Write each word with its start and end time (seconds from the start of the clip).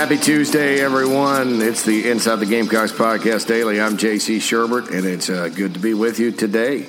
Happy 0.00 0.16
Tuesday, 0.16 0.80
everyone. 0.80 1.60
It's 1.60 1.84
the 1.84 2.08
Inside 2.08 2.36
the 2.36 2.46
Gamecocks 2.46 2.90
podcast 2.90 3.46
daily. 3.46 3.82
I'm 3.82 3.98
JC 3.98 4.38
Shurburtt, 4.38 4.90
and 4.90 5.04
it's 5.04 5.28
uh, 5.28 5.48
good 5.48 5.74
to 5.74 5.78
be 5.78 5.92
with 5.92 6.18
you 6.18 6.32
today. 6.32 6.86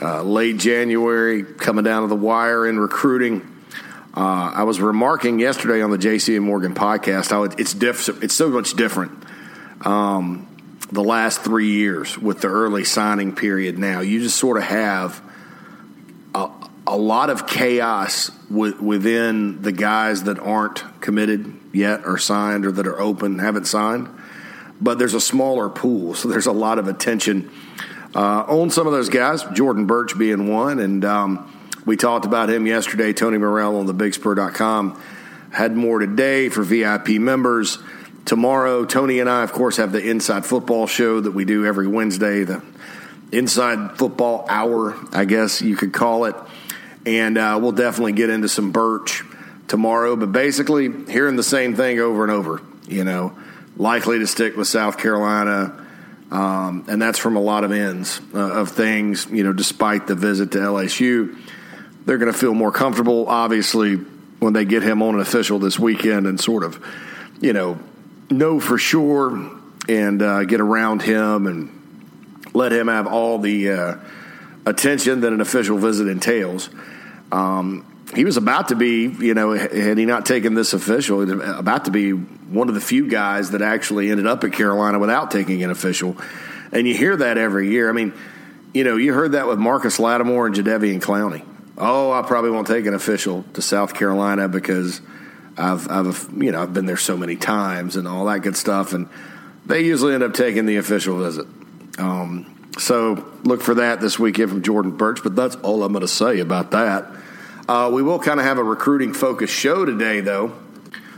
Uh, 0.00 0.24
late 0.24 0.56
January, 0.56 1.44
coming 1.44 1.84
down 1.84 2.02
to 2.02 2.08
the 2.08 2.16
wire 2.16 2.66
in 2.66 2.80
recruiting. 2.80 3.42
Uh, 4.16 4.50
I 4.56 4.64
was 4.64 4.80
remarking 4.80 5.38
yesterday 5.38 5.82
on 5.82 5.92
the 5.92 5.98
JC 5.98 6.36
and 6.36 6.44
Morgan 6.44 6.74
podcast 6.74 7.30
how 7.30 7.44
it, 7.44 7.60
it's 7.60 7.74
diff- 7.74 8.20
it's 8.24 8.34
so 8.34 8.48
much 8.48 8.74
different. 8.74 9.24
Um, 9.86 10.48
the 10.90 11.04
last 11.04 11.42
three 11.42 11.70
years 11.70 12.18
with 12.18 12.40
the 12.40 12.48
early 12.48 12.82
signing 12.82 13.36
period 13.36 13.78
now, 13.78 14.00
you 14.00 14.20
just 14.20 14.36
sort 14.36 14.56
of 14.56 14.64
have 14.64 15.22
a, 16.34 16.50
a 16.88 16.96
lot 16.96 17.30
of 17.30 17.46
chaos 17.46 18.32
with, 18.50 18.80
within 18.80 19.62
the 19.62 19.70
guys 19.70 20.24
that 20.24 20.40
aren't 20.40 20.82
committed 21.00 21.61
yet 21.72 22.02
or 22.04 22.18
signed 22.18 22.66
or 22.66 22.72
that 22.72 22.86
are 22.86 23.00
open 23.00 23.38
haven't 23.38 23.66
signed. 23.66 24.08
But 24.80 24.98
there's 24.98 25.14
a 25.14 25.20
smaller 25.20 25.68
pool, 25.68 26.14
so 26.14 26.28
there's 26.28 26.46
a 26.46 26.52
lot 26.52 26.78
of 26.78 26.88
attention 26.88 27.50
uh, 28.14 28.44
on 28.48 28.70
some 28.70 28.86
of 28.86 28.92
those 28.92 29.08
guys. 29.08 29.44
Jordan 29.52 29.86
Burch 29.86 30.18
being 30.18 30.48
one, 30.48 30.80
and 30.80 31.04
um, 31.04 31.52
we 31.86 31.96
talked 31.96 32.24
about 32.24 32.50
him 32.50 32.66
yesterday. 32.66 33.12
Tony 33.12 33.38
Morrell 33.38 33.76
on 33.76 33.86
the 33.86 33.94
BigSpur.com 33.94 35.00
had 35.52 35.76
more 35.76 35.98
today 35.98 36.48
for 36.48 36.62
VIP 36.62 37.10
members. 37.10 37.78
Tomorrow, 38.24 38.84
Tony 38.84 39.18
and 39.18 39.28
I, 39.28 39.42
of 39.42 39.52
course, 39.52 39.76
have 39.78 39.92
the 39.92 40.02
Inside 40.02 40.46
Football 40.46 40.86
show 40.86 41.20
that 41.20 41.32
we 41.32 41.44
do 41.44 41.66
every 41.66 41.86
Wednesday. 41.86 42.44
The 42.44 42.62
Inside 43.32 43.98
Football 43.98 44.46
Hour, 44.48 44.96
I 45.12 45.24
guess 45.24 45.60
you 45.60 45.76
could 45.76 45.92
call 45.92 46.26
it. 46.26 46.36
And 47.04 47.36
uh, 47.36 47.58
we'll 47.60 47.72
definitely 47.72 48.12
get 48.12 48.30
into 48.30 48.48
some 48.48 48.70
Burch 48.70 49.24
tomorrow. 49.68 50.16
But 50.16 50.32
basically, 50.32 50.90
hearing 51.10 51.36
the 51.36 51.42
same 51.42 51.74
thing 51.74 51.98
over 51.98 52.22
and 52.22 52.32
over, 52.32 52.60
you 52.86 53.04
know, 53.04 53.36
likely 53.76 54.18
to 54.18 54.26
stick 54.26 54.56
with 54.56 54.68
South 54.68 54.98
Carolina. 54.98 55.78
Um, 56.30 56.86
and 56.88 57.00
that's 57.00 57.18
from 57.18 57.36
a 57.36 57.40
lot 57.40 57.62
of 57.62 57.72
ends 57.72 58.20
uh, 58.34 58.38
of 58.38 58.70
things, 58.70 59.26
you 59.30 59.44
know, 59.44 59.52
despite 59.52 60.06
the 60.06 60.14
visit 60.14 60.52
to 60.52 60.58
LSU. 60.58 61.38
They're 62.06 62.18
going 62.18 62.32
to 62.32 62.38
feel 62.38 62.54
more 62.54 62.72
comfortable, 62.72 63.28
obviously, 63.28 63.96
when 63.96 64.54
they 64.54 64.64
get 64.64 64.82
him 64.82 65.02
on 65.02 65.14
an 65.14 65.20
official 65.20 65.58
this 65.58 65.78
weekend 65.78 66.26
and 66.26 66.40
sort 66.40 66.64
of, 66.64 66.82
you 67.40 67.52
know, 67.52 67.78
know 68.30 68.60
for 68.60 68.78
sure 68.78 69.50
and 69.88 70.22
uh, 70.22 70.44
get 70.44 70.60
around 70.60 71.02
him 71.02 71.46
and 71.46 72.48
let 72.54 72.72
him 72.72 72.88
have 72.88 73.06
all 73.06 73.38
the 73.38 73.70
uh, 73.70 73.96
attention 74.66 75.20
that 75.20 75.32
an 75.32 75.40
official 75.40 75.78
visit 75.78 76.08
entails. 76.08 76.70
Um, 77.30 77.86
he 78.14 78.24
was 78.24 78.36
about 78.36 78.68
to 78.68 78.76
be, 78.76 79.06
you 79.06 79.34
know, 79.34 79.52
had 79.52 79.96
he 79.96 80.04
not 80.04 80.26
taken 80.26 80.54
this 80.54 80.74
official, 80.74 81.42
about 81.58 81.86
to 81.86 81.90
be 81.90 82.10
one 82.10 82.68
of 82.68 82.74
the 82.74 82.80
few 82.80 83.08
guys 83.08 83.52
that 83.52 83.62
actually 83.62 84.10
ended 84.10 84.26
up 84.26 84.44
at 84.44 84.52
Carolina 84.52 84.98
without 84.98 85.30
taking 85.30 85.62
an 85.62 85.70
official. 85.70 86.16
And 86.72 86.86
you 86.86 86.94
hear 86.94 87.16
that 87.16 87.38
every 87.38 87.70
year. 87.70 87.88
I 87.88 87.92
mean, 87.92 88.12
you 88.74 88.84
know, 88.84 88.96
you 88.96 89.14
heard 89.14 89.32
that 89.32 89.46
with 89.46 89.58
Marcus 89.58 89.98
Lattimore 89.98 90.46
and 90.46 90.54
Jadeveon 90.54 91.00
Clowney. 91.00 91.44
Oh, 91.78 92.12
I 92.12 92.22
probably 92.22 92.50
won't 92.50 92.66
take 92.66 92.84
an 92.84 92.94
official 92.94 93.44
to 93.54 93.62
South 93.62 93.94
Carolina 93.94 94.46
because 94.46 95.00
I've, 95.56 95.90
I've, 95.90 96.28
you 96.36 96.52
know, 96.52 96.62
I've 96.62 96.74
been 96.74 96.86
there 96.86 96.98
so 96.98 97.16
many 97.16 97.36
times 97.36 97.96
and 97.96 98.06
all 98.06 98.26
that 98.26 98.40
good 98.40 98.56
stuff. 98.56 98.92
And 98.92 99.08
they 99.64 99.82
usually 99.82 100.12
end 100.12 100.22
up 100.22 100.34
taking 100.34 100.66
the 100.66 100.76
official 100.76 101.18
visit. 101.18 101.46
Um, 101.98 102.68
so 102.78 103.26
look 103.44 103.62
for 103.62 103.74
that 103.74 104.00
this 104.00 104.18
weekend 104.18 104.50
from 104.50 104.62
Jordan 104.62 104.96
Burch. 104.96 105.22
But 105.22 105.34
that's 105.34 105.56
all 105.56 105.82
I'm 105.82 105.92
going 105.92 106.02
to 106.02 106.08
say 106.08 106.40
about 106.40 106.72
that. 106.72 107.06
Uh, 107.68 107.88
we 107.92 108.02
will 108.02 108.18
kind 108.18 108.40
of 108.40 108.46
have 108.46 108.58
a 108.58 108.64
recruiting 108.64 109.12
focused 109.12 109.54
show 109.54 109.84
today, 109.84 110.20
though, 110.20 110.52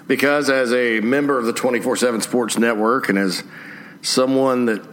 because 0.06 0.50
as 0.50 0.72
a 0.74 1.00
member 1.00 1.38
of 1.38 1.46
the 1.46 1.54
24 1.54 1.96
7 1.96 2.20
Sports 2.20 2.58
Network 2.58 3.08
and 3.08 3.18
as 3.18 3.42
someone 4.02 4.66
that 4.66 4.84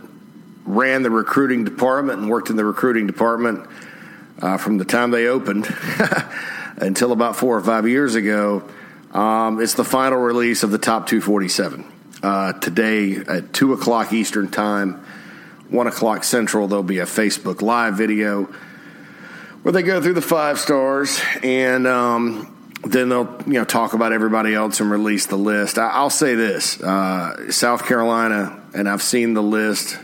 ran 0.65 1.03
the 1.03 1.09
recruiting 1.09 1.65
department 1.65 2.19
and 2.19 2.29
worked 2.29 2.49
in 2.49 2.55
the 2.55 2.63
recruiting 2.63 3.05
department 3.05 3.67
uh, 4.41 4.57
from 4.57 4.77
the 4.77 4.85
time 4.85 5.11
they 5.11 5.27
opened 5.27 5.67
until 6.77 7.11
about 7.11 7.35
four 7.35 7.57
or 7.57 7.61
five 7.61 7.85
years 7.85 8.15
ago, 8.15 8.63
um, 9.11 9.59
it's 9.59 9.73
the 9.73 9.83
final 9.83 10.19
release 10.19 10.63
of 10.63 10.71
the 10.71 10.77
top 10.77 11.07
247. 11.07 11.83
Uh, 12.23 12.53
today 12.53 13.17
at 13.17 13.51
2 13.51 13.73
o'clock 13.73 14.13
Eastern 14.13 14.49
Time, 14.49 15.03
1 15.69 15.87
o'clock 15.87 16.23
Central, 16.23 16.67
there'll 16.69 16.83
be 16.83 16.99
a 16.99 17.05
Facebook 17.05 17.61
Live 17.61 17.95
video 17.95 18.47
where 19.63 19.71
they 19.71 19.83
go 19.83 20.01
through 20.01 20.13
the 20.13 20.21
five 20.21 20.59
stars 20.59 21.21
and 21.43 21.85
um, 21.85 22.73
then 22.83 23.09
they'll 23.09 23.37
you 23.45 23.53
know 23.53 23.65
talk 23.65 23.93
about 23.93 24.11
everybody 24.11 24.53
else 24.53 24.79
and 24.79 24.89
release 24.89 25.27
the 25.27 25.37
list. 25.37 25.77
I, 25.77 26.01
will 26.01 26.09
say 26.09 26.35
this: 26.35 26.81
uh, 26.81 27.51
South 27.51 27.85
Carolina, 27.85 28.61
and 28.73 28.89
I've 28.89 29.03
seen 29.03 29.33
the 29.33 29.43
list, 29.43 29.99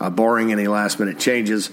uh, 0.00 0.10
barring 0.10 0.52
any 0.52 0.68
last 0.68 1.00
minute 1.00 1.18
changes, 1.18 1.68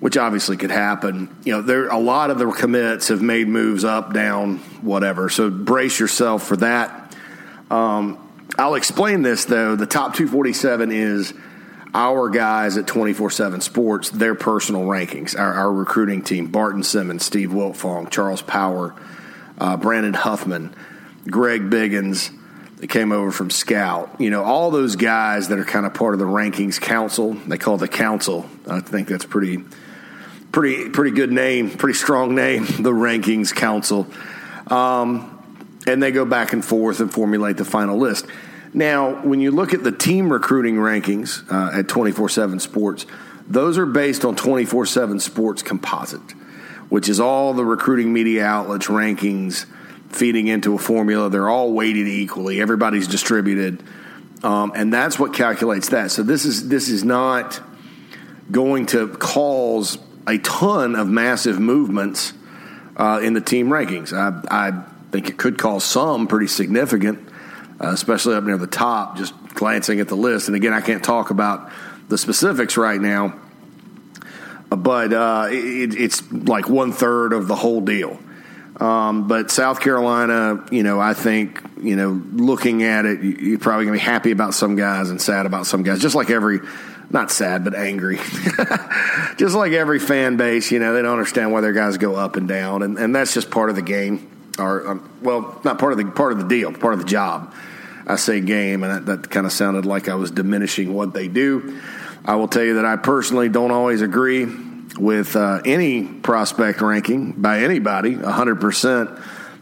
which 0.00 0.16
obviously 0.16 0.56
could 0.56 0.70
happen. 0.70 1.34
You 1.44 1.52
know, 1.52 1.62
there 1.62 1.88
a 1.88 1.98
lot 1.98 2.30
of 2.30 2.38
the 2.38 2.50
commits 2.50 3.08
have 3.08 3.20
made 3.20 3.48
moves 3.48 3.84
up, 3.84 4.14
down, 4.14 4.58
whatever. 4.80 5.28
So 5.28 5.50
brace 5.50 6.00
yourself 6.00 6.46
for 6.46 6.56
that. 6.56 7.14
Um, 7.70 8.22
I'll 8.58 8.76
explain 8.76 9.20
this 9.20 9.44
though. 9.44 9.76
The 9.76 9.86
top 9.86 10.14
247 10.14 10.92
is 10.92 11.34
our 11.96 12.28
guys 12.28 12.76
at 12.76 12.86
24 12.86 13.30
7 13.30 13.62
Sports, 13.62 14.10
their 14.10 14.34
personal 14.34 14.82
rankings, 14.82 15.36
our, 15.36 15.54
our, 15.54 15.72
recruiting 15.72 16.22
team 16.22 16.48
Barton 16.48 16.82
Simmons, 16.82 17.24
Steve 17.24 17.48
Wiltfong, 17.48 18.10
Charles 18.10 18.42
Power, 18.42 18.94
uh, 19.56 19.78
Brandon 19.78 20.12
Huffman, 20.12 20.76
Greg 21.26 21.70
Biggins, 21.70 22.30
that 22.76 22.88
came 22.88 23.12
over 23.12 23.30
from 23.30 23.48
Scout. 23.48 24.20
You 24.20 24.28
know, 24.28 24.44
all 24.44 24.70
those 24.70 24.96
guys 24.96 25.48
that 25.48 25.58
are 25.58 25.64
kind 25.64 25.86
of 25.86 25.94
part 25.94 26.12
of 26.12 26.20
the 26.20 26.26
rankings 26.26 26.78
council. 26.78 27.32
They 27.32 27.56
call 27.56 27.76
it 27.76 27.78
the 27.78 27.88
council. 27.88 28.44
I 28.68 28.80
think 28.80 29.08
that's 29.08 29.24
pretty, 29.24 29.64
pretty, 30.52 30.90
pretty 30.90 31.12
good 31.12 31.32
name, 31.32 31.70
pretty 31.70 31.96
strong 31.98 32.34
name. 32.34 32.66
The 32.76 32.92
rankings 32.92 33.54
council, 33.54 34.06
um, 34.66 35.32
and 35.86 36.02
they 36.02 36.12
go 36.12 36.26
back 36.26 36.52
and 36.52 36.62
forth 36.62 37.00
and 37.00 37.10
formulate 37.10 37.56
the 37.56 37.64
final 37.64 37.96
list. 37.96 38.26
Now, 38.76 39.22
when 39.22 39.40
you 39.40 39.52
look 39.52 39.72
at 39.72 39.82
the 39.82 39.90
team 39.90 40.30
recruiting 40.30 40.76
rankings 40.76 41.50
uh, 41.50 41.78
at 41.78 41.88
24 41.88 42.28
7 42.28 42.60
Sports, 42.60 43.06
those 43.48 43.78
are 43.78 43.86
based 43.86 44.22
on 44.22 44.36
24 44.36 44.84
7 44.84 45.18
Sports 45.18 45.62
Composite, 45.62 46.32
which 46.90 47.08
is 47.08 47.18
all 47.18 47.54
the 47.54 47.64
recruiting 47.64 48.12
media 48.12 48.44
outlets' 48.44 48.88
rankings 48.88 49.64
feeding 50.10 50.48
into 50.48 50.74
a 50.74 50.78
formula. 50.78 51.30
They're 51.30 51.48
all 51.48 51.72
weighted 51.72 52.06
equally, 52.06 52.60
everybody's 52.60 53.08
distributed. 53.08 53.82
Um, 54.42 54.72
and 54.76 54.92
that's 54.92 55.18
what 55.18 55.32
calculates 55.32 55.88
that. 55.88 56.10
So 56.10 56.22
this 56.22 56.44
is 56.44 56.68
this 56.68 56.90
is 56.90 57.02
not 57.02 57.58
going 58.50 58.84
to 58.86 59.08
cause 59.08 59.96
a 60.28 60.36
ton 60.36 60.96
of 60.96 61.08
massive 61.08 61.58
movements 61.58 62.34
uh, 62.98 63.20
in 63.22 63.32
the 63.32 63.40
team 63.40 63.68
rankings. 63.68 64.12
I, 64.12 64.68
I 64.68 64.84
think 65.12 65.30
it 65.30 65.38
could 65.38 65.56
cause 65.56 65.82
some 65.82 66.26
pretty 66.26 66.48
significant 66.48 67.25
uh, 67.80 67.88
especially 67.88 68.34
up 68.34 68.44
near 68.44 68.56
the 68.56 68.66
top, 68.66 69.16
just 69.16 69.34
glancing 69.54 70.00
at 70.00 70.08
the 70.08 70.16
list. 70.16 70.48
And 70.48 70.56
again, 70.56 70.72
I 70.72 70.80
can't 70.80 71.04
talk 71.04 71.30
about 71.30 71.70
the 72.08 72.18
specifics 72.18 72.76
right 72.76 73.00
now, 73.00 73.38
but 74.68 75.12
uh, 75.12 75.48
it, 75.50 75.94
it's 75.94 76.30
like 76.32 76.68
one 76.68 76.92
third 76.92 77.32
of 77.32 77.48
the 77.48 77.56
whole 77.56 77.80
deal. 77.80 78.18
Um, 78.80 79.26
but 79.26 79.50
South 79.50 79.80
Carolina, 79.80 80.64
you 80.70 80.82
know, 80.82 81.00
I 81.00 81.14
think, 81.14 81.62
you 81.80 81.96
know, 81.96 82.20
looking 82.32 82.82
at 82.82 83.06
it, 83.06 83.22
you're 83.22 83.58
probably 83.58 83.86
going 83.86 83.98
to 83.98 84.04
be 84.04 84.10
happy 84.10 84.32
about 84.32 84.52
some 84.52 84.76
guys 84.76 85.08
and 85.08 85.20
sad 85.20 85.46
about 85.46 85.66
some 85.66 85.82
guys, 85.82 86.00
just 86.00 86.14
like 86.14 86.28
every, 86.28 86.60
not 87.08 87.30
sad, 87.30 87.64
but 87.64 87.74
angry. 87.74 88.16
just 89.38 89.54
like 89.54 89.72
every 89.72 89.98
fan 89.98 90.36
base, 90.36 90.70
you 90.70 90.78
know, 90.78 90.92
they 90.92 91.00
don't 91.00 91.12
understand 91.12 91.52
why 91.52 91.62
their 91.62 91.72
guys 91.72 91.96
go 91.96 92.16
up 92.16 92.36
and 92.36 92.48
down. 92.48 92.82
And, 92.82 92.98
and 92.98 93.14
that's 93.14 93.32
just 93.32 93.50
part 93.50 93.70
of 93.70 93.76
the 93.76 93.82
game 93.82 94.30
or 94.58 94.88
um, 94.88 95.10
well, 95.22 95.60
not 95.64 95.78
part 95.78 95.92
of 95.92 95.98
the 95.98 96.04
part 96.04 96.32
of 96.32 96.38
the 96.38 96.48
deal, 96.48 96.72
part 96.72 96.94
of 96.94 97.00
the 97.00 97.06
job. 97.06 97.54
I 98.06 98.16
say 98.16 98.40
game, 98.40 98.84
and 98.84 99.06
that, 99.06 99.22
that 99.22 99.30
kind 99.30 99.46
of 99.46 99.52
sounded 99.52 99.84
like 99.84 100.08
I 100.08 100.14
was 100.14 100.30
diminishing 100.30 100.94
what 100.94 101.12
they 101.12 101.28
do. 101.28 101.80
I 102.24 102.36
will 102.36 102.48
tell 102.48 102.62
you 102.62 102.74
that 102.74 102.84
I 102.84 102.96
personally 102.96 103.48
don't 103.48 103.70
always 103.70 104.00
agree 104.00 104.46
with 104.96 105.36
uh, 105.36 105.60
any 105.64 106.04
prospect 106.04 106.80
ranking 106.80 107.32
by 107.32 107.60
anybody, 107.60 108.14
hundred 108.14 108.60
percent, 108.60 109.10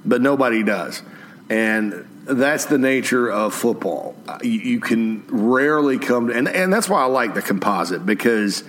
but 0.04 0.20
nobody 0.20 0.62
does, 0.62 1.02
and 1.48 2.06
that's 2.24 2.66
the 2.66 2.78
nature 2.78 3.30
of 3.30 3.54
football. 3.54 4.14
You, 4.42 4.50
you 4.50 4.80
can 4.80 5.24
rarely 5.28 5.98
come 5.98 6.28
to, 6.28 6.34
and 6.34 6.48
and 6.48 6.72
that's 6.72 6.88
why 6.88 7.02
I 7.02 7.06
like 7.06 7.34
the 7.34 7.42
composite 7.42 8.04
because 8.04 8.62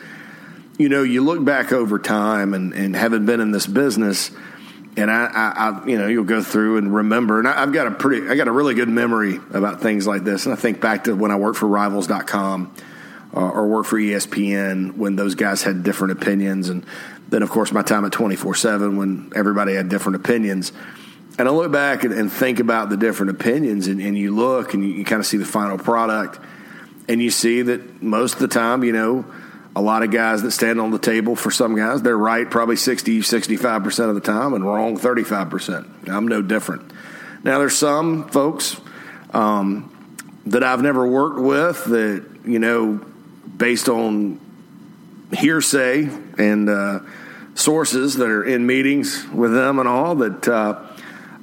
you 0.77 0.89
know 0.89 1.03
you 1.03 1.23
look 1.23 1.43
back 1.43 1.71
over 1.71 1.99
time 1.99 2.53
and 2.53 2.73
and 2.73 2.95
having 2.95 3.25
been 3.25 3.39
in 3.41 3.51
this 3.51 3.67
business 3.67 4.31
and 4.97 5.11
I, 5.11 5.25
I, 5.25 5.69
I, 5.69 5.85
you 5.85 5.97
know, 5.97 6.07
you'll 6.07 6.23
go 6.23 6.41
through 6.41 6.77
and 6.77 6.93
remember. 6.93 7.39
And 7.39 7.47
I, 7.47 7.59
have 7.59 7.73
got 7.73 7.87
a 7.87 7.91
pretty, 7.91 8.29
I 8.29 8.35
got 8.35 8.47
a 8.47 8.51
really 8.51 8.73
good 8.73 8.89
memory 8.89 9.35
about 9.51 9.81
things 9.81 10.07
like 10.07 10.23
this. 10.23 10.45
And 10.45 10.53
I 10.53 10.55
think 10.55 10.79
back 10.79 11.05
to 11.05 11.15
when 11.15 11.31
I 11.31 11.35
worked 11.35 11.57
for 11.57 11.67
Rivals.com 11.67 12.73
uh, 13.35 13.39
or 13.39 13.67
worked 13.67 13.89
for 13.89 13.97
ESPN 13.97 14.95
when 14.95 15.15
those 15.15 15.35
guys 15.35 15.61
had 15.63 15.83
different 15.83 16.13
opinions, 16.13 16.69
and 16.69 16.85
then 17.27 17.43
of 17.43 17.49
course 17.49 17.71
my 17.71 17.81
time 17.81 18.05
at 18.05 18.11
twenty 18.11 18.35
four 18.35 18.55
seven 18.55 18.97
when 18.97 19.31
everybody 19.35 19.73
had 19.73 19.89
different 19.89 20.15
opinions. 20.15 20.71
and 21.37 21.47
I 21.47 21.51
look 21.51 21.71
back 21.71 22.05
and, 22.05 22.13
and 22.13 22.31
think 22.31 22.59
about 22.59 22.89
the 22.89 22.97
different 22.97 23.31
opinions, 23.31 23.87
and, 23.87 23.99
and 23.99 24.17
you 24.17 24.33
look 24.33 24.73
and 24.73 24.83
you, 24.83 24.91
you 24.91 25.03
kind 25.03 25.19
of 25.19 25.25
see 25.25 25.37
the 25.37 25.45
final 25.45 25.77
product, 25.77 26.39
and 27.09 27.21
you 27.21 27.29
see 27.29 27.61
that 27.63 28.01
most 28.01 28.35
of 28.35 28.39
the 28.39 28.47
time, 28.47 28.83
you 28.83 28.93
know, 28.93 29.25
a 29.75 29.81
lot 29.81 30.03
of 30.03 30.11
guys 30.11 30.41
that 30.43 30.51
stand 30.51 30.79
on 30.79 30.91
the 30.91 30.99
table 30.99 31.35
for 31.35 31.51
some 31.51 31.75
guys, 31.75 32.01
they're 32.01 32.17
right 32.17 32.49
probably 32.49 32.77
60, 32.77 33.19
65% 33.19 34.09
of 34.09 34.15
the 34.15 34.21
time 34.21 34.53
and 34.53 34.65
wrong 34.65 34.97
35%. 34.97 36.07
I'm 36.07 36.27
no 36.27 36.41
different. 36.41 36.91
Now, 37.43 37.59
there's 37.59 37.77
some 37.77 38.29
folks 38.29 38.79
um, 39.31 39.91
that 40.45 40.63
I've 40.63 40.81
never 40.81 41.05
worked 41.05 41.39
with 41.39 41.85
that, 41.85 42.25
you 42.45 42.59
know, 42.59 43.05
based 43.57 43.89
on 43.89 44.39
hearsay 45.33 46.09
and 46.37 46.69
uh, 46.69 46.99
sources 47.55 48.15
that 48.15 48.29
are 48.29 48.43
in 48.43 48.65
meetings 48.65 49.27
with 49.27 49.53
them 49.53 49.79
and 49.79 49.89
all, 49.89 50.15
that 50.15 50.47
uh, 50.47 50.79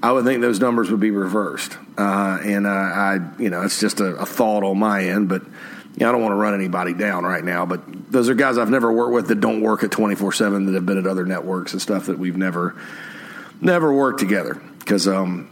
I 0.02 0.10
would 0.10 0.24
think 0.24 0.40
those 0.40 0.58
numbers 0.58 0.90
would 0.90 1.00
be 1.00 1.10
reversed. 1.10 1.76
Uh, 1.98 2.38
and 2.42 2.66
I, 2.66 3.20
you 3.38 3.50
know, 3.50 3.62
it's 3.62 3.78
just 3.78 4.00
a, 4.00 4.16
a 4.16 4.26
thought 4.26 4.64
on 4.64 4.78
my 4.78 5.04
end, 5.04 5.28
but 5.28 5.42
yeah, 5.96 6.08
I 6.08 6.12
don't 6.12 6.22
want 6.22 6.32
to 6.32 6.36
run 6.36 6.54
anybody 6.54 6.94
down 6.94 7.24
right 7.24 7.44
now, 7.44 7.66
but 7.66 8.10
those 8.10 8.28
are 8.28 8.34
guys 8.34 8.56
I've 8.56 8.70
never 8.70 8.90
worked 8.90 9.12
with 9.12 9.28
that 9.28 9.40
don't 9.40 9.60
work 9.60 9.84
at 9.84 9.90
24 9.90 10.32
7 10.32 10.66
that 10.66 10.74
have 10.74 10.86
been 10.86 10.98
at 10.98 11.06
other 11.06 11.26
networks 11.26 11.72
and 11.72 11.82
stuff 11.82 12.06
that 12.06 12.18
we've 12.18 12.36
never 12.36 12.74
never 13.60 13.92
worked 13.92 14.18
together. 14.18 14.54
Because 14.78 15.06
um, 15.06 15.48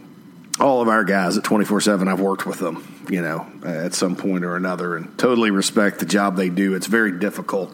all 0.59 0.81
of 0.81 0.87
our 0.87 1.03
guys 1.03 1.37
at 1.37 1.43
24 1.43 1.81
7 1.81 2.07
I've 2.07 2.19
worked 2.19 2.45
with 2.45 2.59
them 2.59 3.05
you 3.09 3.21
know 3.21 3.45
at 3.63 3.93
some 3.93 4.15
point 4.15 4.43
or 4.43 4.55
another 4.55 4.95
and 4.95 5.17
totally 5.17 5.51
respect 5.51 5.99
the 5.99 6.05
job 6.05 6.35
they 6.35 6.49
do. 6.49 6.75
It's 6.75 6.87
very 6.87 7.19
difficult. 7.19 7.73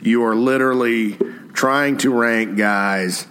You 0.00 0.24
are 0.24 0.36
literally 0.36 1.18
trying 1.52 1.98
to 1.98 2.12
rank 2.12 2.56
guys 2.56 3.26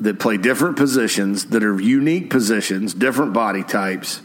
that 0.00 0.18
play 0.18 0.36
different 0.36 0.76
positions 0.76 1.46
that 1.46 1.62
are 1.62 1.80
unique 1.80 2.30
positions 2.30 2.92
different 2.92 3.32
body 3.32 3.62
types 3.62 4.20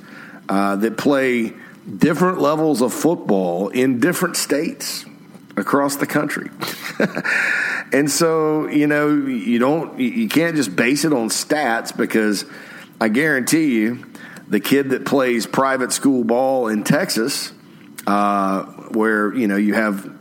uh, 0.49 0.75
that 0.77 0.97
play 0.97 1.53
different 1.97 2.39
levels 2.39 2.81
of 2.81 2.93
football 2.93 3.69
in 3.69 3.99
different 3.99 4.37
states 4.37 5.05
across 5.57 5.95
the 5.97 6.05
country. 6.05 6.49
and 7.93 8.09
so, 8.09 8.67
you 8.67 8.87
know, 8.87 9.09
you 9.09 9.59
don't 9.59 9.99
you 9.99 10.27
can't 10.27 10.55
just 10.55 10.75
base 10.75 11.05
it 11.05 11.13
on 11.13 11.29
stats 11.29 11.95
because 11.95 12.45
I 12.99 13.09
guarantee 13.09 13.75
you 13.75 14.05
the 14.47 14.59
kid 14.59 14.89
that 14.91 15.05
plays 15.05 15.45
private 15.45 15.91
school 15.91 16.23
ball 16.23 16.67
in 16.67 16.83
Texas 16.83 17.51
uh, 18.07 18.63
where, 18.91 19.33
you 19.33 19.47
know, 19.47 19.55
you 19.55 19.73
have 19.73 20.11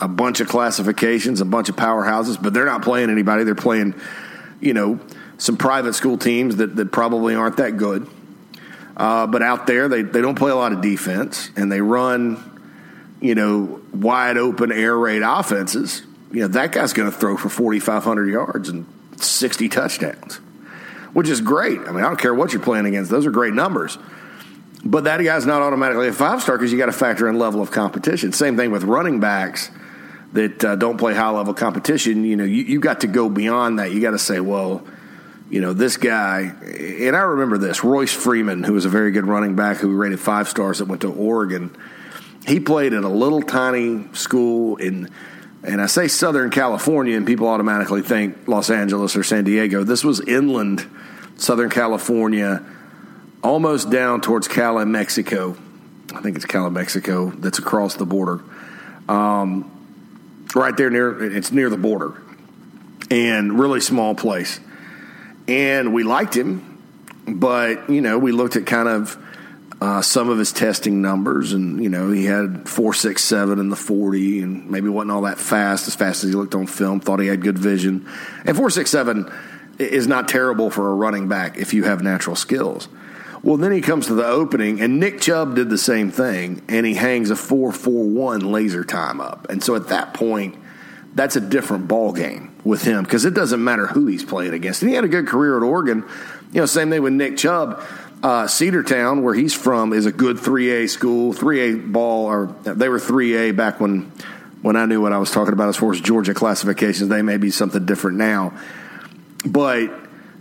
a 0.00 0.08
bunch 0.08 0.40
of 0.40 0.48
classifications, 0.48 1.40
a 1.40 1.44
bunch 1.44 1.68
of 1.68 1.76
powerhouses, 1.76 2.40
but 2.40 2.54
they're 2.54 2.66
not 2.66 2.82
playing 2.82 3.10
anybody. 3.10 3.44
They're 3.44 3.54
playing, 3.54 3.94
you 4.60 4.74
know, 4.74 5.00
some 5.38 5.56
private 5.56 5.94
school 5.94 6.18
teams 6.18 6.56
that, 6.56 6.76
that 6.76 6.92
probably 6.92 7.34
aren't 7.34 7.58
that 7.58 7.76
good. 7.76 8.08
Uh, 9.00 9.26
but 9.26 9.42
out 9.42 9.66
there, 9.66 9.88
they, 9.88 10.02
they 10.02 10.20
don't 10.20 10.34
play 10.34 10.50
a 10.50 10.54
lot 10.54 10.74
of 10.74 10.82
defense 10.82 11.50
and 11.56 11.72
they 11.72 11.80
run, 11.80 12.60
you 13.22 13.34
know, 13.34 13.80
wide 13.94 14.36
open 14.36 14.70
air 14.70 14.94
raid 14.94 15.22
offenses. 15.22 16.02
You 16.30 16.42
know, 16.42 16.48
that 16.48 16.72
guy's 16.72 16.92
going 16.92 17.10
to 17.10 17.16
throw 17.16 17.38
for 17.38 17.48
4,500 17.48 18.28
yards 18.28 18.68
and 18.68 18.86
60 19.16 19.70
touchdowns, 19.70 20.36
which 21.14 21.30
is 21.30 21.40
great. 21.40 21.80
I 21.80 21.92
mean, 21.92 22.04
I 22.04 22.08
don't 22.08 22.20
care 22.20 22.34
what 22.34 22.52
you're 22.52 22.60
playing 22.60 22.84
against, 22.84 23.10
those 23.10 23.24
are 23.24 23.30
great 23.30 23.54
numbers. 23.54 23.96
But 24.84 25.04
that 25.04 25.16
guy's 25.24 25.46
not 25.46 25.62
automatically 25.62 26.08
a 26.08 26.12
five 26.12 26.42
star 26.42 26.58
because 26.58 26.70
you 26.70 26.76
got 26.76 26.86
to 26.86 26.92
factor 26.92 27.26
in 27.26 27.38
level 27.38 27.62
of 27.62 27.70
competition. 27.70 28.34
Same 28.34 28.58
thing 28.58 28.70
with 28.70 28.84
running 28.84 29.18
backs 29.18 29.70
that 30.34 30.62
uh, 30.62 30.76
don't 30.76 30.98
play 30.98 31.14
high 31.14 31.30
level 31.30 31.54
competition. 31.54 32.24
You 32.24 32.36
know, 32.36 32.44
you, 32.44 32.64
you 32.64 32.80
got 32.80 33.00
to 33.00 33.06
go 33.06 33.30
beyond 33.30 33.78
that. 33.78 33.92
You 33.92 34.02
got 34.02 34.10
to 34.10 34.18
say, 34.18 34.40
well, 34.40 34.86
you 35.50 35.60
know, 35.60 35.72
this 35.72 35.96
guy, 35.96 36.42
and 36.42 37.16
I 37.16 37.22
remember 37.22 37.58
this 37.58 37.82
Royce 37.82 38.14
Freeman, 38.14 38.62
who 38.62 38.72
was 38.72 38.84
a 38.84 38.88
very 38.88 39.10
good 39.10 39.26
running 39.26 39.56
back 39.56 39.78
who 39.78 39.94
rated 39.96 40.20
five 40.20 40.48
stars 40.48 40.78
that 40.78 40.84
went 40.84 41.02
to 41.02 41.12
Oregon. 41.12 41.76
He 42.46 42.60
played 42.60 42.92
at 42.92 43.02
a 43.02 43.08
little 43.08 43.42
tiny 43.42 44.06
school 44.14 44.76
in, 44.76 45.10
and 45.64 45.82
I 45.82 45.86
say 45.86 46.06
Southern 46.06 46.50
California, 46.50 47.16
and 47.16 47.26
people 47.26 47.48
automatically 47.48 48.00
think 48.00 48.46
Los 48.46 48.70
Angeles 48.70 49.16
or 49.16 49.24
San 49.24 49.42
Diego. 49.42 49.82
This 49.82 50.04
was 50.04 50.20
inland 50.20 50.88
Southern 51.36 51.68
California, 51.68 52.64
almost 53.42 53.90
down 53.90 54.20
towards 54.20 54.46
Cali, 54.46 54.84
Mexico. 54.84 55.56
I 56.14 56.20
think 56.20 56.36
it's 56.36 56.46
Cali, 56.46 56.70
Mexico, 56.70 57.30
that's 57.30 57.58
across 57.58 57.96
the 57.96 58.06
border. 58.06 58.40
Um, 59.08 59.68
right 60.54 60.76
there 60.76 60.90
near, 60.90 61.36
it's 61.36 61.50
near 61.50 61.70
the 61.70 61.76
border, 61.76 62.22
and 63.10 63.58
really 63.58 63.80
small 63.80 64.14
place 64.14 64.60
and 65.50 65.92
we 65.92 66.04
liked 66.04 66.36
him, 66.36 66.78
but 67.26 67.90
you 67.90 68.00
know 68.00 68.18
we 68.18 68.30
looked 68.30 68.54
at 68.56 68.66
kind 68.66 68.88
of 68.88 69.18
uh, 69.80 70.00
some 70.00 70.28
of 70.28 70.38
his 70.38 70.52
testing 70.52 71.02
numbers, 71.02 71.52
and 71.52 71.82
you 71.82 71.88
know 71.88 72.10
he 72.10 72.24
had 72.24 72.68
four 72.68 72.94
six 72.94 73.24
seven 73.24 73.58
in 73.58 73.68
the 73.68 73.76
forty, 73.76 74.40
and 74.40 74.70
maybe 74.70 74.88
wasn't 74.88 75.10
all 75.10 75.22
that 75.22 75.38
fast 75.38 75.88
as 75.88 75.94
fast 75.96 76.22
as 76.22 76.30
he 76.30 76.36
looked 76.36 76.54
on 76.54 76.66
film. 76.66 77.00
Thought 77.00 77.20
he 77.20 77.26
had 77.26 77.42
good 77.42 77.58
vision, 77.58 78.08
and 78.44 78.56
four 78.56 78.70
six 78.70 78.90
seven 78.90 79.30
is 79.78 80.06
not 80.06 80.28
terrible 80.28 80.70
for 80.70 80.88
a 80.88 80.94
running 80.94 81.26
back 81.26 81.56
if 81.56 81.74
you 81.74 81.84
have 81.84 82.02
natural 82.02 82.36
skills. 82.36 82.88
Well, 83.42 83.56
then 83.56 83.72
he 83.72 83.80
comes 83.80 84.06
to 84.08 84.14
the 84.14 84.26
opening, 84.26 84.82
and 84.82 85.00
Nick 85.00 85.22
Chubb 85.22 85.56
did 85.56 85.70
the 85.70 85.78
same 85.78 86.10
thing, 86.10 86.62
and 86.68 86.84
he 86.84 86.94
hangs 86.94 87.30
a 87.30 87.36
four 87.36 87.72
four 87.72 88.04
one 88.04 88.52
laser 88.52 88.84
time 88.84 89.20
up, 89.20 89.48
and 89.50 89.64
so 89.64 89.74
at 89.74 89.88
that 89.88 90.14
point, 90.14 90.56
that's 91.14 91.36
a 91.36 91.40
different 91.40 91.88
ball 91.88 92.12
game 92.12 92.54
with 92.64 92.82
him 92.82 93.02
because 93.04 93.24
it 93.24 93.34
doesn't 93.34 93.62
matter 93.62 93.86
who 93.86 94.06
he's 94.06 94.24
playing 94.24 94.54
against. 94.54 94.82
And 94.82 94.90
he 94.90 94.94
had 94.94 95.04
a 95.04 95.08
good 95.08 95.26
career 95.26 95.56
at 95.56 95.62
Oregon. 95.62 96.04
You 96.52 96.60
know, 96.60 96.66
same 96.66 96.90
thing 96.90 97.02
with 97.02 97.12
Nick 97.12 97.36
Chubb. 97.36 97.82
Uh, 98.22 98.44
Cedartown, 98.44 99.22
where 99.22 99.32
he's 99.32 99.54
from, 99.54 99.94
is 99.94 100.04
a 100.04 100.12
good 100.12 100.36
3A 100.36 100.90
school, 100.90 101.32
3A 101.32 101.90
ball, 101.90 102.26
or 102.26 102.46
they 102.64 102.88
were 102.88 102.98
3A 102.98 103.56
back 103.56 103.80
when 103.80 104.12
when 104.62 104.76
I 104.76 104.84
knew 104.84 105.00
what 105.00 105.14
I 105.14 105.18
was 105.18 105.30
talking 105.30 105.54
about 105.54 105.70
as 105.70 105.76
far 105.78 105.90
as 105.90 106.02
Georgia 106.02 106.34
classifications. 106.34 107.08
They 107.08 107.22
may 107.22 107.38
be 107.38 107.50
something 107.50 107.86
different 107.86 108.18
now, 108.18 108.52
but 109.46 109.90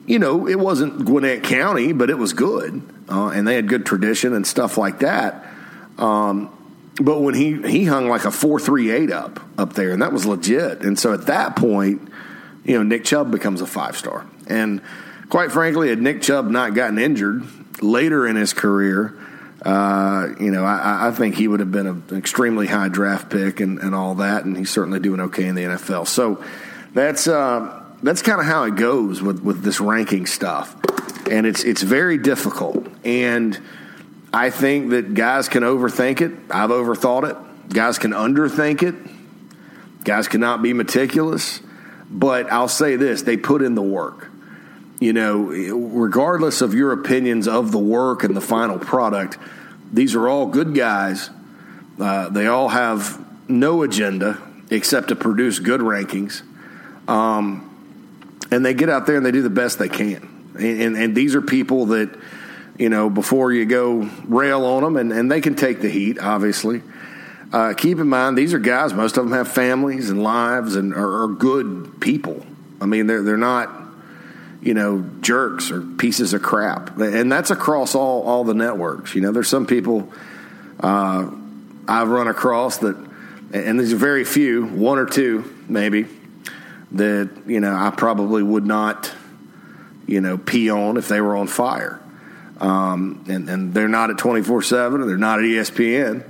you 0.05 0.19
know, 0.19 0.45
it 0.45 0.59
wasn't 0.59 1.05
Gwinnett 1.05 1.43
County, 1.43 1.93
but 1.93 2.09
it 2.09 2.17
was 2.17 2.33
good, 2.33 2.81
uh, 3.07 3.27
and 3.29 3.47
they 3.47 3.55
had 3.55 3.69
good 3.69 3.85
tradition 3.85 4.33
and 4.33 4.45
stuff 4.45 4.77
like 4.77 4.99
that. 4.99 5.45
Um, 5.97 6.51
but 6.99 7.21
when 7.21 7.33
he 7.33 7.61
he 7.69 7.85
hung 7.85 8.09
like 8.09 8.25
a 8.25 8.31
four 8.31 8.59
three 8.59 8.91
eight 8.91 9.11
up 9.11 9.39
up 9.57 9.73
there, 9.73 9.91
and 9.91 10.01
that 10.01 10.11
was 10.11 10.25
legit. 10.25 10.81
And 10.81 10.97
so 10.97 11.13
at 11.13 11.27
that 11.27 11.55
point, 11.55 12.01
you 12.63 12.75
know, 12.75 12.83
Nick 12.83 13.05
Chubb 13.05 13.31
becomes 13.31 13.61
a 13.61 13.67
five 13.67 13.97
star. 13.97 14.25
And 14.47 14.81
quite 15.29 15.51
frankly, 15.51 15.89
had 15.89 16.01
Nick 16.01 16.21
Chubb 16.21 16.49
not 16.49 16.73
gotten 16.73 16.97
injured 16.97 17.43
later 17.81 18.27
in 18.27 18.35
his 18.35 18.53
career, 18.53 19.15
uh, 19.63 20.27
you 20.39 20.51
know, 20.51 20.63
I, 20.63 21.07
I, 21.07 21.11
think 21.11 21.35
he 21.35 21.47
would 21.47 21.59
have 21.59 21.71
been 21.71 21.87
an 21.87 22.03
extremely 22.13 22.65
high 22.65 22.87
draft 22.87 23.29
pick 23.29 23.59
and, 23.59 23.77
and 23.79 23.93
all 23.93 24.15
that, 24.15 24.45
and 24.45 24.55
he's 24.55 24.69
certainly 24.69 24.99
doing 24.99 25.19
okay 25.19 25.47
in 25.47 25.55
the 25.55 25.63
NFL. 25.63 26.07
So 26.07 26.43
that's 26.93 27.27
uh, 27.27 27.83
that's 28.01 28.21
kind 28.21 28.39
of 28.39 28.45
how 28.45 28.63
it 28.63 28.77
goes 28.77 29.21
with, 29.21 29.41
with 29.41 29.61
this 29.61 29.81
ranking 29.81 30.27
stuff, 30.27 30.75
and 31.29 31.45
it's 31.45 31.65
it's 31.65 31.81
very 31.81 32.17
difficult. 32.17 32.87
And 33.03 33.59
I 34.31 34.49
think 34.49 34.91
that 34.91 35.13
guys 35.13 35.49
can 35.49 35.63
overthink 35.63 36.21
it. 36.21 36.31
I've 36.49 36.69
overthought 36.69 37.29
it. 37.29 37.73
Guys 37.73 37.97
can 37.97 38.11
underthink 38.11 38.83
it. 38.83 38.95
Guys 40.03 40.27
cannot 40.27 40.61
be 40.61 40.73
meticulous. 40.73 41.61
But 42.09 42.51
I'll 42.51 42.67
say 42.67 42.95
this 42.95 43.21
they 43.21 43.37
put 43.37 43.61
in 43.61 43.75
the 43.75 43.81
work. 43.81 44.29
You 44.99 45.13
know, 45.13 45.37
regardless 45.37 46.61
of 46.61 46.73
your 46.73 46.91
opinions 46.91 47.47
of 47.47 47.71
the 47.71 47.79
work 47.79 48.23
and 48.23 48.35
the 48.35 48.41
final 48.41 48.77
product, 48.77 49.37
these 49.91 50.15
are 50.15 50.27
all 50.27 50.47
good 50.47 50.75
guys. 50.75 51.29
Uh, 51.99 52.29
they 52.29 52.47
all 52.47 52.69
have 52.69 53.25
no 53.49 53.83
agenda 53.83 54.41
except 54.69 55.09
to 55.09 55.15
produce 55.15 55.59
good 55.59 55.81
rankings. 55.81 56.43
Um, 57.07 57.65
and 58.51 58.65
they 58.65 58.73
get 58.73 58.89
out 58.89 59.05
there 59.05 59.17
and 59.17 59.25
they 59.25 59.31
do 59.31 59.41
the 59.41 59.49
best 59.49 59.79
they 59.79 59.89
can. 59.89 60.53
And, 60.55 60.81
and, 60.81 60.97
and, 60.97 61.15
these 61.15 61.35
are 61.35 61.41
people 61.41 61.87
that, 61.87 62.09
you 62.79 62.87
know, 62.87 63.09
before 63.09 63.51
you 63.51 63.65
go 63.65 64.09
rail 64.25 64.63
on 64.65 64.81
them, 64.81 64.95
and, 64.95 65.11
and 65.11 65.29
they 65.29 65.41
can 65.41 65.55
take 65.55 65.81
the 65.81 65.89
heat, 65.89 66.17
obviously. 66.17 66.81
Uh, 67.51 67.73
keep 67.73 67.99
in 67.99 68.07
mind, 68.07 68.37
these 68.37 68.53
are 68.53 68.59
guys. 68.59 68.93
Most 68.93 69.17
of 69.17 69.25
them 69.25 69.33
have 69.33 69.51
families 69.51 70.09
and 70.09 70.23
lives, 70.23 70.75
and 70.77 70.93
are, 70.93 71.23
are 71.23 71.27
good 71.27 71.99
people. 71.99 72.45
I 72.79 72.85
mean, 72.85 73.05
they're 73.05 73.21
they're 73.21 73.37
not, 73.37 73.69
you 74.61 74.73
know, 74.73 75.03
jerks 75.19 75.71
or 75.71 75.81
pieces 75.81 76.33
of 76.33 76.41
crap, 76.41 76.97
and 76.99 77.29
that's 77.29 77.51
across 77.51 77.95
all 77.95 78.23
all 78.23 78.45
the 78.45 78.53
networks. 78.53 79.13
You 79.13 79.21
know, 79.21 79.33
there's 79.33 79.49
some 79.49 79.67
people 79.67 80.13
uh, 80.79 81.29
I've 81.85 82.07
run 82.07 82.29
across 82.29 82.77
that, 82.77 82.95
and 83.51 83.77
there's 83.77 83.91
very 83.91 84.23
few, 84.23 84.65
one 84.65 84.99
or 84.99 85.05
two 85.05 85.53
maybe, 85.67 86.05
that 86.93 87.29
you 87.45 87.59
know 87.59 87.75
I 87.75 87.89
probably 87.89 88.41
would 88.41 88.65
not, 88.65 89.11
you 90.07 90.21
know, 90.21 90.37
pee 90.37 90.69
on 90.69 90.95
if 90.95 91.09
they 91.09 91.19
were 91.19 91.35
on 91.35 91.47
fire. 91.47 91.99
Um, 92.59 93.23
and, 93.29 93.49
and, 93.49 93.73
they're 93.73 93.87
not 93.87 94.09
at 94.09 94.17
24 94.17 94.63
7 94.63 94.99
and 94.99 95.09
they're 95.09 95.17
not 95.17 95.39
at 95.39 95.45
ESPN. 95.45 96.25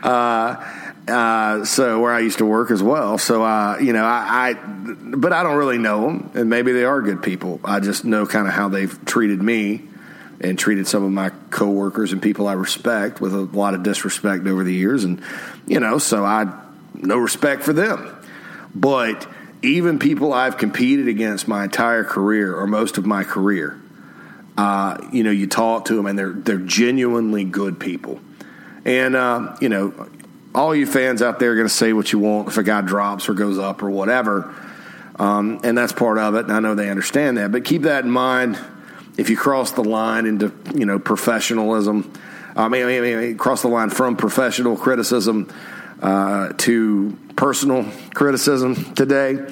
uh, 0.04 0.82
Uh, 1.08 1.64
so 1.64 2.00
where 2.00 2.12
I 2.12 2.18
used 2.18 2.38
to 2.38 2.44
work 2.44 2.72
as 2.72 2.82
well. 2.82 3.16
So 3.16 3.44
uh, 3.44 3.78
you 3.78 3.92
know, 3.92 4.04
I, 4.04 4.50
I, 4.50 4.54
but 4.54 5.32
I 5.32 5.44
don't 5.44 5.56
really 5.56 5.78
know 5.78 6.06
them, 6.06 6.30
and 6.34 6.50
maybe 6.50 6.72
they 6.72 6.82
are 6.84 7.00
good 7.00 7.22
people. 7.22 7.60
I 7.64 7.78
just 7.78 8.04
know 8.04 8.26
kind 8.26 8.48
of 8.48 8.52
how 8.52 8.68
they've 8.68 9.04
treated 9.04 9.40
me 9.40 9.82
and 10.40 10.58
treated 10.58 10.88
some 10.88 11.04
of 11.04 11.12
my 11.12 11.30
coworkers 11.50 12.12
and 12.12 12.20
people 12.20 12.48
I 12.48 12.54
respect 12.54 13.20
with 13.20 13.34
a 13.34 13.38
lot 13.40 13.74
of 13.74 13.84
disrespect 13.84 14.46
over 14.48 14.64
the 14.64 14.74
years, 14.74 15.04
and 15.04 15.22
you 15.66 15.78
know, 15.78 15.98
so 15.98 16.24
I 16.24 16.52
no 16.92 17.18
respect 17.18 17.62
for 17.62 17.72
them. 17.72 18.12
But 18.74 19.28
even 19.62 20.00
people 20.00 20.32
I've 20.32 20.58
competed 20.58 21.06
against 21.06 21.46
my 21.46 21.64
entire 21.64 22.02
career 22.02 22.56
or 22.56 22.66
most 22.66 22.98
of 22.98 23.06
my 23.06 23.22
career, 23.22 23.80
uh, 24.56 24.96
you 25.12 25.22
know, 25.22 25.30
you 25.30 25.46
talk 25.46 25.86
to 25.86 25.94
them 25.94 26.06
and 26.06 26.18
they're 26.18 26.32
they're 26.32 26.58
genuinely 26.58 27.44
good 27.44 27.78
people. 27.78 28.20
And 28.84 29.16
uh, 29.16 29.56
you 29.60 29.68
know, 29.68 30.08
all 30.54 30.74
you 30.74 30.86
fans 30.86 31.22
out 31.22 31.38
there 31.38 31.52
are 31.52 31.54
going 31.54 31.68
to 31.68 31.74
say 31.74 31.92
what 31.92 32.12
you 32.12 32.18
want 32.18 32.48
if 32.48 32.56
a 32.56 32.62
guy 32.62 32.80
drops 32.80 33.28
or 33.28 33.34
goes 33.34 33.58
up 33.58 33.82
or 33.82 33.90
whatever. 33.90 34.54
Um, 35.18 35.60
and 35.64 35.76
that's 35.76 35.92
part 35.92 36.18
of 36.18 36.34
it. 36.34 36.44
And 36.44 36.52
I 36.52 36.60
know 36.60 36.74
they 36.74 36.90
understand 36.90 37.38
that. 37.38 37.52
But 37.52 37.64
keep 37.64 37.82
that 37.82 38.04
in 38.04 38.10
mind 38.10 38.58
if 39.16 39.30
you 39.30 39.36
cross 39.36 39.72
the 39.72 39.84
line 39.84 40.26
into 40.26 40.52
you 40.74 40.86
know 40.86 40.98
professionalism. 40.98 42.12
I 42.54 42.68
mean, 42.68 42.86
I 42.86 43.00
mean, 43.00 43.36
cross 43.36 43.62
the 43.62 43.68
line 43.68 43.90
from 43.90 44.16
professional 44.16 44.76
criticism 44.78 45.52
uh, 46.00 46.52
to 46.58 47.18
personal 47.36 47.86
criticism 48.14 48.94
today. 48.94 49.46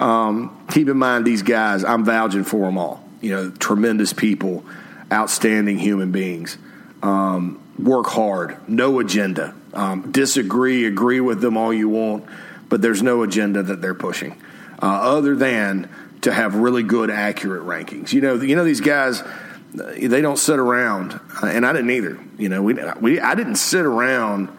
Um, 0.00 0.66
keep 0.70 0.88
in 0.88 0.96
mind 0.96 1.24
these 1.24 1.42
guys. 1.42 1.84
I'm 1.84 2.04
vouching 2.04 2.42
for 2.42 2.66
them 2.66 2.78
all. 2.78 3.04
You 3.22 3.30
know, 3.30 3.50
tremendous 3.50 4.12
people, 4.12 4.64
outstanding 5.10 5.78
human 5.78 6.12
beings. 6.12 6.58
Um, 7.02 7.62
work 7.78 8.06
hard, 8.06 8.56
no 8.68 9.00
agenda. 9.00 9.54
Um, 9.72 10.12
disagree, 10.12 10.86
agree 10.86 11.20
with 11.20 11.40
them 11.40 11.56
all 11.56 11.72
you 11.72 11.88
want, 11.88 12.26
but 12.68 12.82
there's 12.82 13.02
no 13.02 13.22
agenda 13.22 13.62
that 13.62 13.80
they're 13.80 13.94
pushing, 13.94 14.32
uh, 14.82 14.86
other 14.86 15.34
than 15.34 15.88
to 16.22 16.32
have 16.32 16.54
really 16.54 16.82
good, 16.82 17.10
accurate 17.10 17.62
rankings. 17.62 18.12
You 18.12 18.20
know, 18.20 18.34
you 18.36 18.56
know 18.56 18.64
these 18.64 18.80
guys. 18.80 19.22
They 19.74 20.20
don't 20.20 20.38
sit 20.38 20.58
around, 20.58 21.18
uh, 21.42 21.46
and 21.46 21.64
I 21.64 21.72
didn't 21.72 21.90
either. 21.90 22.18
You 22.36 22.50
know, 22.50 22.62
we, 22.62 22.76
we 23.00 23.20
I 23.20 23.34
didn't 23.34 23.54
sit 23.54 23.86
around 23.86 24.50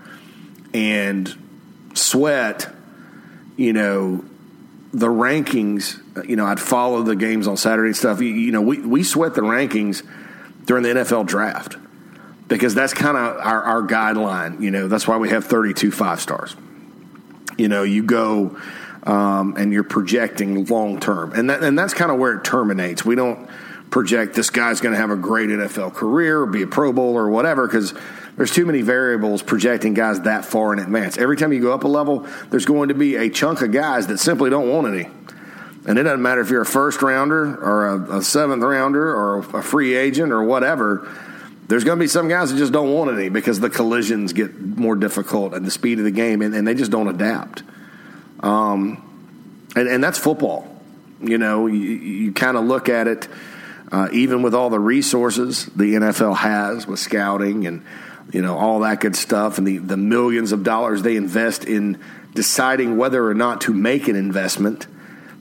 and 0.74 1.32
sweat. 1.93 2.67
You 3.55 3.74
know, 3.74 4.25
the 4.93 5.07
rankings. 5.07 6.00
You 6.27 6.35
know, 6.35 6.45
I'd 6.45 6.59
follow 6.59 7.01
the 7.01 7.15
games 7.15 7.47
on 7.47 7.57
Saturday 7.57 7.89
and 7.89 7.97
stuff. 7.97 8.21
You, 8.21 8.29
you 8.29 8.51
know, 8.51 8.62
we 8.62 8.79
we 8.79 9.03
sweat 9.03 9.33
the 9.33 9.41
rankings 9.41 10.05
during 10.65 10.83
the 10.83 10.89
NFL 10.89 11.25
draft 11.25 11.77
because 12.47 12.75
that's 12.75 12.93
kind 12.93 13.17
of 13.17 13.38
our, 13.38 13.63
our 13.63 13.81
guideline. 13.81 14.62
You 14.62 14.71
know, 14.71 14.88
that's 14.88 15.07
why 15.07 15.17
we 15.17 15.29
have 15.29 15.45
32 15.45 15.91
five 15.91 16.21
stars. 16.21 16.55
You 17.57 17.67
know, 17.67 17.83
you 17.83 18.03
go 18.03 18.57
um, 19.03 19.55
and 19.57 19.73
you're 19.73 19.83
projecting 19.83 20.65
long 20.65 21.00
term, 21.00 21.33
and 21.33 21.50
that, 21.50 21.63
and 21.63 21.77
that's 21.77 21.93
kind 21.93 22.12
of 22.12 22.19
where 22.19 22.35
it 22.35 22.43
terminates. 22.43 23.03
We 23.03 23.15
don't 23.15 23.50
project 23.89 24.33
this 24.33 24.50
guy's 24.50 24.81
going 24.81 24.93
to 24.93 25.00
have 25.00 25.12
a 25.12 25.15
great 25.15 25.50
NFL 25.50 25.93
career 25.93 26.47
be 26.47 26.63
a 26.63 26.67
Pro 26.67 26.91
Bowl 26.91 27.15
or 27.15 27.29
whatever 27.29 27.67
because 27.67 27.93
there's 28.36 28.52
too 28.52 28.66
many 28.66 28.82
variables 28.82 29.42
projecting 29.44 29.94
guys 29.94 30.22
that 30.22 30.46
far 30.46 30.74
in 30.74 30.80
advance. 30.80 31.18
Every 31.18 31.38
time 31.38 31.54
you 31.54 31.62
go 31.62 31.74
up 31.74 31.84
a 31.84 31.88
level, 31.88 32.28
there's 32.50 32.66
going 32.66 32.90
to 32.90 32.96
be 32.96 33.16
a 33.16 33.30
chunk 33.30 33.62
of 33.62 33.72
guys 33.72 34.08
that 34.08 34.18
simply 34.18 34.50
don't 34.50 34.70
want 34.70 34.88
any. 34.88 35.10
And 35.86 36.00
it 36.00 36.04
doesn't 36.04 36.22
matter 36.22 36.42
if 36.42 36.50
you're 36.50 36.62
a 36.62 36.66
first 36.66 37.02
rounder 37.02 37.58
or 37.58 37.88
a, 37.88 38.18
a 38.18 38.22
seventh 38.22 38.63
rounder 38.63 39.13
or 39.16 39.40
a 39.40 39.62
free 39.62 39.96
agent 39.96 40.32
or 40.32 40.44
whatever 40.44 41.08
there's 41.68 41.84
going 41.84 41.98
to 41.98 42.04
be 42.04 42.08
some 42.08 42.28
guys 42.28 42.52
that 42.52 42.58
just 42.58 42.74
don't 42.74 42.92
want 42.94 43.12
any 43.12 43.30
because 43.30 43.60
the 43.60 43.70
collisions 43.70 44.34
get 44.34 44.60
more 44.60 44.96
difficult 44.96 45.54
and 45.54 45.66
the 45.66 45.72
speed 45.72 45.98
of 45.98 46.06
the 46.06 46.12
game, 46.12 46.42
and, 46.42 46.54
and 46.54 46.68
they 46.68 46.74
just 46.74 46.92
don't 46.92 47.08
adapt. 47.08 47.63
Um, 48.42 49.02
and, 49.75 49.88
and 49.88 50.04
that's 50.04 50.20
football. 50.20 50.68
You 51.22 51.38
know, 51.38 51.68
you, 51.68 51.80
you 51.80 52.34
kind 52.34 52.58
of 52.58 52.66
look 52.66 52.90
at 52.90 53.08
it, 53.08 53.28
uh, 53.92 54.10
even 54.12 54.44
with 54.44 54.54
all 54.54 54.70
the 54.70 54.80
resources 54.80 55.66
the 55.68 55.94
NFL 55.94 56.36
has 56.38 56.86
with 56.86 57.00
scouting 57.00 57.66
and 57.66 57.86
you 58.32 58.42
know 58.42 58.58
all 58.58 58.80
that 58.80 59.00
good 59.00 59.15
stuff, 59.15 59.58
and 59.58 59.68
the 59.68 59.77
the 59.77 59.98
millions 59.98 60.51
of 60.51 60.63
dollars 60.63 61.01
they 61.01 61.15
invest 61.15 61.65
in 61.65 62.00
deciding 62.34 62.98
whether 62.98 63.27
or 63.27 63.34
not 63.34 63.62
to 63.62 63.74
make 63.74 64.08
an 64.08 64.15
investment, 64.15 64.88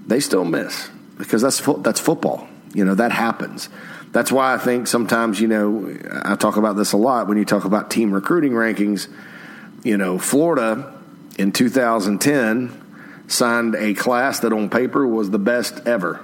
they 0.06 0.20
still 0.20 0.44
miss 0.44 0.90
because 1.18 1.42
that's 1.42 1.60
fo- 1.60 1.78
that's 1.78 2.00
football. 2.00 2.48
You 2.74 2.84
know 2.84 2.94
that 2.94 3.12
happens 3.12 3.68
that's 4.12 4.30
why 4.30 4.52
I 4.54 4.58
think 4.58 4.86
sometimes, 4.86 5.40
you 5.40 5.48
know, 5.48 5.96
I 6.22 6.36
talk 6.36 6.56
about 6.56 6.76
this 6.76 6.92
a 6.92 6.98
lot 6.98 7.28
when 7.28 7.38
you 7.38 7.46
talk 7.46 7.64
about 7.64 7.90
team 7.90 8.12
recruiting 8.12 8.52
rankings. 8.52 9.08
You 9.82 9.96
know, 9.96 10.18
Florida 10.18 10.92
in 11.38 11.50
2010 11.50 12.78
signed 13.26 13.74
a 13.74 13.94
class 13.94 14.40
that 14.40 14.52
on 14.52 14.68
paper 14.68 15.06
was 15.06 15.30
the 15.30 15.38
best 15.38 15.86
ever. 15.86 16.20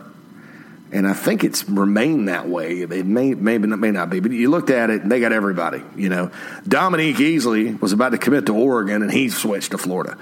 And 0.91 1.07
I 1.07 1.13
think 1.13 1.45
it's 1.45 1.69
remained 1.69 2.29
that 2.29 2.49
way. 2.49 2.81
It 2.81 3.05
may, 3.05 3.35
maybe 3.35 3.67
may 3.67 3.91
not 3.91 4.09
be, 4.09 4.21
but 4.21 4.31
you 4.31 4.49
looked 4.51 4.71
at 4.71 4.89
it 4.89 5.03
and 5.03 5.13
they 5.13 5.21
got 5.21 5.33
everybody. 5.33 5.83
You 5.97 6.09
know, 6.09 6.31
Dominique 6.67 7.17
Easley 7.17 7.79
was 7.81 7.93
about 7.93 8.11
to 8.11 8.19
commit 8.19 8.47
to 8.47 8.55
Oregon 8.55 9.03
and 9.03 9.13
he 9.13 9.29
switched 9.29 9.73
to 9.73 9.79
Florida. 9.79 10.17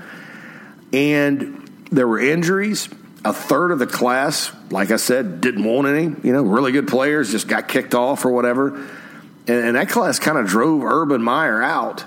And 0.93 1.71
there 1.91 2.09
were 2.09 2.19
injuries 2.19 2.89
a 3.27 3.33
third 3.33 3.73
of 3.73 3.81
the 3.81 3.89
class, 3.89 4.53
like 4.71 4.93
I 4.93 4.97
said, 4.97 5.41
didn't 5.41 5.65
want 5.65 5.89
any. 5.89 6.05
You 6.23 6.33
know, 6.33 6.43
really 6.43 6.71
good 6.71 6.87
players 6.87 7.33
just 7.33 7.49
got 7.49 7.67
kicked 7.67 7.93
off 7.93 8.25
or 8.25 8.31
whatever. 8.31 8.77
And, 9.49 9.49
and 9.49 9.77
that 9.77 9.89
class 9.89 10.21
kind 10.21 10.39
of 10.39 10.47
drove 10.47 10.85
Urban 10.85 11.23
Meyer 11.23 11.61
out. 11.61 12.05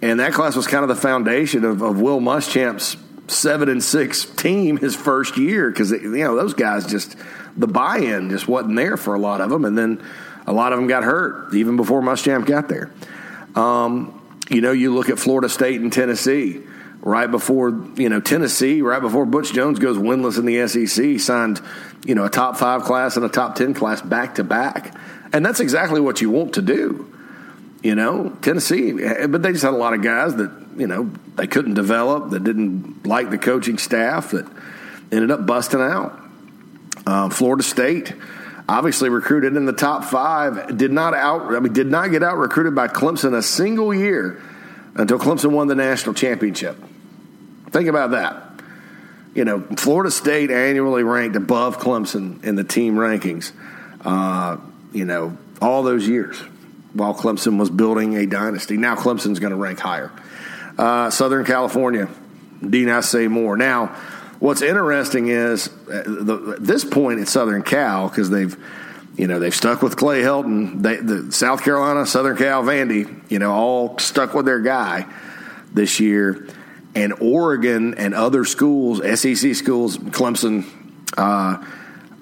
And 0.00 0.20
that 0.20 0.32
class 0.32 0.56
was 0.56 0.66
kind 0.66 0.82
of 0.82 0.88
the 0.88 0.96
foundation 0.96 1.64
of, 1.64 1.82
of 1.82 2.00
Will 2.00 2.20
Muschamp's 2.20 2.96
seven 3.26 3.68
and 3.68 3.84
six 3.84 4.24
team 4.24 4.78
his 4.78 4.96
first 4.96 5.36
year 5.36 5.70
because 5.70 5.90
you 5.90 6.16
know 6.16 6.34
those 6.34 6.54
guys 6.54 6.86
just 6.86 7.14
the 7.58 7.66
buy-in 7.66 8.30
just 8.30 8.48
wasn't 8.48 8.76
there 8.76 8.96
for 8.96 9.14
a 9.14 9.18
lot 9.18 9.40
of 9.40 9.50
them, 9.50 9.64
and 9.64 9.76
then 9.76 10.02
a 10.46 10.52
lot 10.52 10.72
of 10.72 10.78
them 10.78 10.88
got 10.88 11.04
hurt 11.04 11.54
even 11.54 11.76
before 11.76 12.00
Muschamp 12.00 12.46
got 12.46 12.68
there. 12.68 12.90
Um, 13.54 14.14
you 14.48 14.60
know, 14.60 14.72
you 14.72 14.94
look 14.94 15.10
at 15.10 15.18
Florida 15.18 15.48
State 15.48 15.80
and 15.80 15.92
Tennessee 15.92 16.62
right 17.00 17.30
before 17.30 17.70
you 17.96 18.08
know 18.08 18.20
Tennessee, 18.20 18.82
right 18.82 19.00
before 19.00 19.26
Butch 19.26 19.52
Jones 19.52 19.78
goes 19.78 19.96
winless 19.96 20.38
in 20.38 20.46
the 20.46 20.66
SEC, 20.66 21.20
signed 21.20 21.60
you 22.04 22.14
know 22.14 22.24
a 22.24 22.30
top 22.30 22.56
five 22.56 22.82
class 22.82 23.16
and 23.16 23.24
a 23.24 23.28
top 23.28 23.56
ten 23.56 23.74
class 23.74 24.00
back 24.00 24.36
to 24.36 24.44
back, 24.44 24.94
and 25.32 25.44
that's 25.44 25.60
exactly 25.60 26.00
what 26.00 26.20
you 26.20 26.30
want 26.30 26.54
to 26.54 26.62
do. 26.62 27.12
You 27.82 27.94
know, 27.94 28.36
Tennessee, 28.42 28.92
but 28.92 29.42
they 29.42 29.52
just 29.52 29.62
had 29.62 29.72
a 29.72 29.76
lot 29.76 29.94
of 29.94 30.02
guys 30.02 30.34
that 30.36 30.50
you 30.76 30.86
know 30.86 31.10
they 31.36 31.46
couldn't 31.46 31.74
develop, 31.74 32.30
that 32.30 32.42
didn't 32.42 33.06
like 33.06 33.30
the 33.30 33.38
coaching 33.38 33.78
staff, 33.78 34.32
that 34.32 34.46
ended 35.12 35.30
up 35.30 35.46
busting 35.46 35.80
out. 35.80 36.18
Uh, 37.08 37.30
Florida 37.30 37.62
State 37.62 38.12
obviously 38.68 39.08
recruited 39.08 39.56
in 39.56 39.64
the 39.64 39.72
top 39.72 40.04
five, 40.04 40.76
did 40.76 40.92
not 40.92 41.14
out, 41.14 41.54
I 41.54 41.58
mean, 41.58 41.72
did 41.72 41.86
not 41.86 42.10
get 42.10 42.22
out 42.22 42.36
recruited 42.36 42.74
by 42.74 42.86
Clemson 42.86 43.34
a 43.34 43.40
single 43.40 43.94
year 43.94 44.42
until 44.94 45.18
Clemson 45.18 45.52
won 45.52 45.68
the 45.68 45.74
national 45.74 46.14
championship. 46.14 46.76
Think 47.70 47.88
about 47.88 48.10
that. 48.10 48.60
You 49.34 49.46
know, 49.46 49.62
Florida 49.78 50.10
State 50.10 50.50
annually 50.50 51.02
ranked 51.02 51.34
above 51.34 51.78
Clemson 51.78 52.44
in 52.44 52.56
the 52.56 52.64
team 52.64 52.96
rankings, 52.96 53.52
uh, 54.04 54.58
you 54.92 55.06
know, 55.06 55.38
all 55.62 55.82
those 55.82 56.06
years 56.06 56.36
while 56.92 57.14
Clemson 57.14 57.58
was 57.58 57.70
building 57.70 58.16
a 58.16 58.26
dynasty. 58.26 58.76
Now 58.76 58.96
Clemson's 58.96 59.38
going 59.38 59.52
to 59.52 59.56
rank 59.56 59.78
higher. 59.78 60.12
Uh, 60.76 61.08
Southern 61.08 61.46
California, 61.46 62.06
Dean 62.60 62.90
I 62.90 63.00
say 63.00 63.28
more. 63.28 63.56
Now, 63.56 63.96
what's 64.38 64.62
interesting 64.62 65.28
is 65.28 65.68
uh, 65.68 66.02
the, 66.06 66.56
this 66.60 66.84
point 66.84 67.20
at 67.20 67.28
Southern 67.28 67.62
Cal, 67.62 68.08
because 68.08 68.30
they've 68.30 68.56
you 69.16 69.26
know 69.26 69.38
they've 69.38 69.54
stuck 69.54 69.82
with 69.82 69.96
Clay 69.96 70.22
Helton, 70.22 70.82
they, 70.82 70.96
the 70.96 71.32
South 71.32 71.62
Carolina, 71.62 72.06
Southern 72.06 72.36
Cal, 72.36 72.62
Vandy, 72.62 73.30
you 73.30 73.38
know, 73.38 73.52
all 73.52 73.98
stuck 73.98 74.34
with 74.34 74.46
their 74.46 74.60
guy 74.60 75.06
this 75.72 76.00
year 76.00 76.46
and 76.94 77.14
Oregon 77.20 77.94
and 77.94 78.14
other 78.14 78.44
schools, 78.44 78.98
SEC 79.20 79.54
schools, 79.54 79.98
Clemson, 79.98 80.66
uh, 81.16 81.64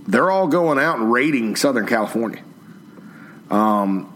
they're 0.07 0.31
all 0.31 0.49
going 0.49 0.79
out 0.79 0.99
and 0.99 1.11
raiding 1.11 1.57
Southern 1.57 1.87
California. 1.87 2.43
Um, 3.51 4.13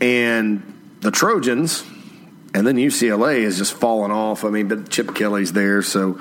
and 0.00 0.62
the 1.00 1.10
Trojans, 1.10 1.84
and 2.54 2.66
then 2.66 2.76
UCLA 2.76 3.36
is 3.36 3.58
just 3.58 3.74
falling 3.74 4.10
off. 4.10 4.44
I 4.44 4.50
mean, 4.50 4.68
but 4.68 4.90
Chip 4.90 5.14
Kelly's 5.14 5.52
there, 5.52 5.82
so 5.82 6.20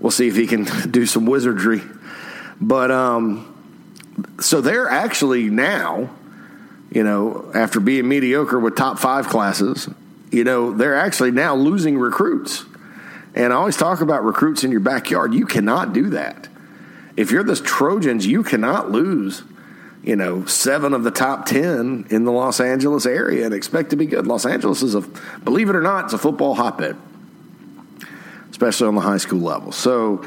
we'll 0.00 0.10
see 0.10 0.28
if 0.28 0.36
he 0.36 0.46
can 0.46 0.64
do 0.90 1.06
some 1.06 1.26
wizardry. 1.26 1.82
But 2.60 2.90
um, 2.90 3.50
so 4.40 4.60
they're 4.60 4.88
actually 4.88 5.50
now, 5.50 6.10
you 6.90 7.02
know, 7.02 7.50
after 7.54 7.80
being 7.80 8.08
mediocre 8.08 8.58
with 8.58 8.76
top 8.76 8.98
five 8.98 9.28
classes, 9.28 9.88
you 10.30 10.44
know, 10.44 10.72
they're 10.72 10.96
actually 10.96 11.30
now 11.30 11.54
losing 11.54 11.98
recruits. 11.98 12.64
And 13.34 13.52
I 13.52 13.56
always 13.56 13.76
talk 13.76 14.00
about 14.00 14.24
recruits 14.24 14.64
in 14.64 14.70
your 14.70 14.80
backyard. 14.80 15.34
You 15.34 15.46
cannot 15.46 15.92
do 15.92 16.10
that. 16.10 16.48
If 17.16 17.30
you're 17.30 17.44
the 17.44 17.56
Trojans, 17.56 18.26
you 18.26 18.42
cannot 18.42 18.90
lose, 18.90 19.42
you 20.02 20.16
know, 20.16 20.44
seven 20.46 20.92
of 20.92 21.04
the 21.04 21.10
top 21.10 21.46
10 21.46 22.06
in 22.10 22.24
the 22.24 22.32
Los 22.32 22.60
Angeles 22.60 23.06
area 23.06 23.44
and 23.44 23.54
expect 23.54 23.90
to 23.90 23.96
be 23.96 24.06
good. 24.06 24.26
Los 24.26 24.46
Angeles 24.46 24.82
is 24.82 24.94
a, 24.94 25.00
believe 25.44 25.68
it 25.68 25.76
or 25.76 25.82
not, 25.82 26.06
it's 26.06 26.14
a 26.14 26.18
football 26.18 26.54
hotbed. 26.54 26.96
Especially 28.54 28.86
on 28.86 28.94
the 28.94 29.00
high 29.00 29.16
school 29.16 29.40
level. 29.40 29.72
So, 29.72 30.24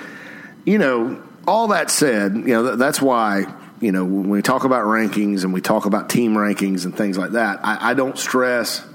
you 0.66 0.78
know, 0.78 1.24
all 1.48 1.70
that 1.70 1.90
said, 1.90 2.36
you 2.36 2.48
know, 2.48 2.76
that's 2.76 3.02
why, 3.02 3.46
you 3.80 3.94
know, 3.94 4.04
when 4.04 4.28
we 4.28 4.42
talk 4.42 4.66
about 4.66 4.84
rankings 4.84 5.46
and 5.46 5.54
we 5.54 5.62
talk 5.62 5.86
about 5.86 6.10
team 6.10 6.34
rankings 6.34 6.84
and 6.84 6.94
things 6.94 7.18
like 7.18 7.32
that, 7.32 7.62
I, 7.64 7.92
I 7.92 7.94
don't 7.94 8.18
stress 8.18 8.86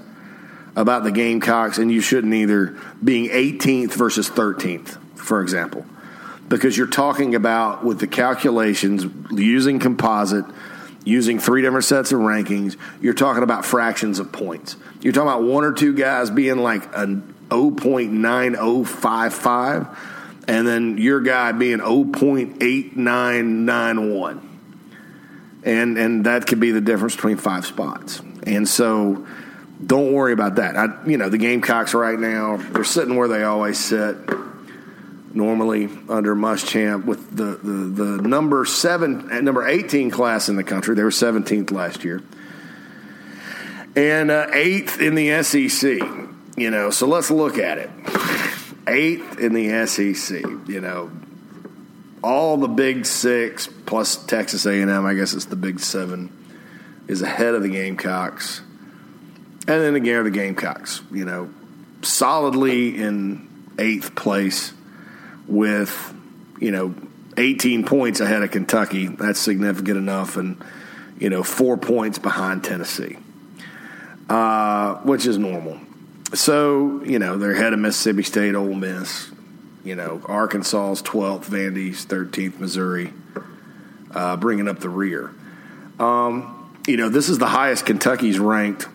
about 0.75 1.03
the 1.03 1.11
Gamecocks, 1.11 1.79
and 1.79 1.91
you 1.91 1.99
shouldn't 1.99 2.31
either, 2.31 2.77
being 3.03 3.27
18th 3.31 3.93
versus 3.93 4.29
13th, 4.29 4.99
for 5.17 5.41
example, 5.41 5.83
because 6.47 6.77
you're 6.77 6.85
talking 6.85 7.33
about 7.33 7.83
with 7.83 7.99
the 7.99 8.07
calculations 8.07 9.03
using 9.31 9.79
composite– 9.79 10.45
using 11.05 11.39
three 11.39 11.61
different 11.61 11.85
sets 11.85 12.11
of 12.11 12.19
rankings, 12.19 12.77
you're 13.01 13.13
talking 13.13 13.43
about 13.43 13.65
fractions 13.65 14.19
of 14.19 14.31
points. 14.31 14.75
You're 15.01 15.13
talking 15.13 15.29
about 15.29 15.43
one 15.43 15.63
or 15.63 15.73
two 15.73 15.93
guys 15.93 16.29
being 16.29 16.57
like 16.57 16.85
a 16.95 17.21
0.9055 17.53 19.97
and 20.47 20.67
then 20.67 20.97
your 20.97 21.21
guy 21.21 21.53
being 21.53 21.79
0.8991. 21.79 24.49
And 25.65 25.97
and 25.97 26.25
that 26.25 26.45
could 26.45 26.59
be 26.59 26.71
the 26.71 26.81
difference 26.81 27.15
between 27.15 27.37
five 27.37 27.65
spots. 27.65 28.21
And 28.45 28.67
so 28.67 29.25
don't 29.85 30.11
worry 30.11 30.33
about 30.33 30.55
that. 30.55 30.75
I, 30.75 30.87
you 31.05 31.17
know, 31.17 31.29
the 31.29 31.37
Gamecocks 31.37 31.93
right 31.93 32.19
now, 32.19 32.57
they're 32.57 32.83
sitting 32.83 33.15
where 33.15 33.29
they 33.29 33.43
always 33.43 33.79
sit 33.79 34.17
normally 35.33 35.85
under 36.09 36.35
Muschamp 36.35 37.05
with 37.05 37.33
the, 37.35 37.57
the, 37.63 38.03
the 38.03 38.21
number 38.27 38.65
seven 38.65 39.31
uh, 39.31 39.39
number 39.41 39.67
18 39.67 40.11
class 40.11 40.49
in 40.49 40.57
the 40.57 40.63
country. 40.63 40.95
They 40.95 41.03
were 41.03 41.09
17th 41.09 41.71
last 41.71 42.03
year. 42.03 42.21
And 43.95 44.31
uh, 44.31 44.47
eighth 44.51 44.99
in 44.99 45.15
the 45.15 45.43
SEC, 45.43 46.01
you 46.57 46.69
know, 46.69 46.89
so 46.89 47.07
let's 47.07 47.31
look 47.31 47.57
at 47.57 47.77
it. 47.77 47.89
Eighth 48.87 49.39
in 49.39 49.53
the 49.53 49.85
SEC, 49.87 50.41
you 50.67 50.81
know, 50.81 51.11
all 52.23 52.57
the 52.57 52.67
big 52.67 53.05
six 53.05 53.67
plus 53.67 54.17
Texas 54.25 54.65
A&M, 54.65 55.05
I 55.05 55.13
guess 55.13 55.33
it's 55.33 55.45
the 55.45 55.55
big 55.55 55.79
seven, 55.79 56.31
is 57.07 57.21
ahead 57.21 57.53
of 57.53 57.63
the 57.63 57.69
Gamecocks. 57.69 58.61
And 59.67 59.81
then 59.81 59.95
again, 59.95 60.23
the 60.23 60.31
Gamecocks, 60.31 61.01
you 61.11 61.25
know, 61.25 61.49
solidly 62.01 62.95
in 63.01 63.49
eighth 63.79 64.15
place 64.15 64.73
with, 65.47 66.13
you 66.59 66.71
know, 66.71 66.93
18 67.37 67.85
points 67.85 68.19
ahead 68.19 68.43
of 68.43 68.51
Kentucky. 68.51 69.07
That's 69.07 69.39
significant 69.39 69.97
enough, 69.97 70.37
and, 70.37 70.63
you 71.17 71.29
know, 71.29 71.43
four 71.43 71.77
points 71.77 72.19
behind 72.19 72.63
Tennessee, 72.63 73.17
uh, 74.29 74.95
which 74.97 75.25
is 75.25 75.37
normal. 75.37 75.79
So, 76.33 77.03
you 77.03 77.19
know, 77.19 77.37
they're 77.37 77.51
ahead 77.51 77.73
of 77.73 77.79
Mississippi 77.79 78.23
State, 78.23 78.55
Ole 78.55 78.73
Miss, 78.73 79.31
you 79.83 79.95
know, 79.95 80.21
Arkansas's 80.25 81.03
12th, 81.03 81.45
Vandy's 81.45 82.05
13th, 82.05 82.59
Missouri, 82.59 83.13
uh, 84.11 84.37
bringing 84.37 84.67
up 84.67 84.79
the 84.79 84.89
rear. 84.89 85.33
Um, 85.99 86.59
you 86.87 86.97
know, 86.97 87.09
this 87.09 87.29
is 87.29 87.37
the 87.37 87.47
highest 87.47 87.85
Kentucky's 87.85 88.39
ranked 88.39 88.87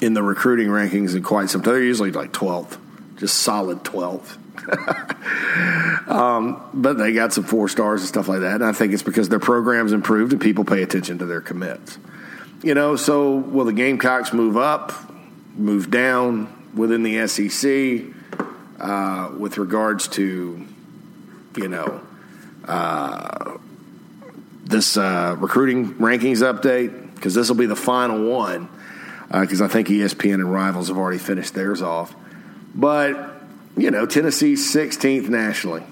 in 0.00 0.14
the 0.14 0.22
recruiting 0.22 0.68
rankings 0.68 1.14
in 1.14 1.22
quite 1.22 1.50
some 1.50 1.62
time. 1.62 1.74
They're 1.74 1.82
usually 1.82 2.10
like 2.10 2.32
12th, 2.32 2.78
just 3.16 3.38
solid 3.38 3.84
12th. 3.84 4.38
um, 6.10 6.62
but 6.74 6.94
they 6.94 7.12
got 7.12 7.32
some 7.32 7.44
four 7.44 7.68
stars 7.68 8.00
and 8.00 8.08
stuff 8.08 8.28
like 8.28 8.40
that. 8.40 8.56
And 8.56 8.64
I 8.64 8.72
think 8.72 8.92
it's 8.92 9.02
because 9.02 9.28
their 9.28 9.38
program's 9.38 9.92
improved 9.92 10.32
and 10.32 10.40
people 10.40 10.64
pay 10.64 10.82
attention 10.82 11.18
to 11.18 11.26
their 11.26 11.40
commits. 11.40 11.98
You 12.62 12.74
know, 12.74 12.96
so 12.96 13.36
will 13.36 13.64
the 13.64 13.72
Gamecocks 13.72 14.32
move 14.32 14.56
up, 14.56 14.92
move 15.56 15.90
down 15.90 16.52
within 16.74 17.02
the 17.02 17.26
SEC 17.26 18.02
uh, 18.78 19.30
with 19.36 19.58
regards 19.58 20.08
to, 20.08 20.66
you 21.56 21.68
know, 21.68 22.00
uh, 22.64 23.58
this 24.64 24.96
uh, 24.96 25.36
recruiting 25.38 25.94
rankings 25.94 26.38
update? 26.38 27.14
Because 27.14 27.34
this 27.34 27.48
will 27.48 27.56
be 27.56 27.66
the 27.66 27.76
final 27.76 28.30
one. 28.30 28.68
Because 29.30 29.60
uh, 29.60 29.66
I 29.66 29.68
think 29.68 29.88
ESPN 29.88 30.34
and 30.34 30.52
Rivals 30.52 30.88
have 30.88 30.96
already 30.96 31.18
finished 31.18 31.54
theirs 31.54 31.82
off. 31.82 32.14
But 32.74 33.30
you 33.76 33.90
know, 33.90 34.06
Tennessee's 34.06 34.74
16th 34.74 35.28
nationally. 35.28 35.82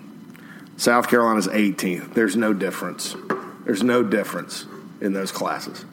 South 0.76 1.08
Carolina's 1.08 1.48
18th. 1.48 2.14
There's 2.14 2.36
no 2.36 2.52
difference. 2.52 3.16
There's 3.64 3.82
no 3.82 4.02
difference 4.02 4.66
in 5.00 5.12
those 5.12 5.32
classes. 5.32 5.84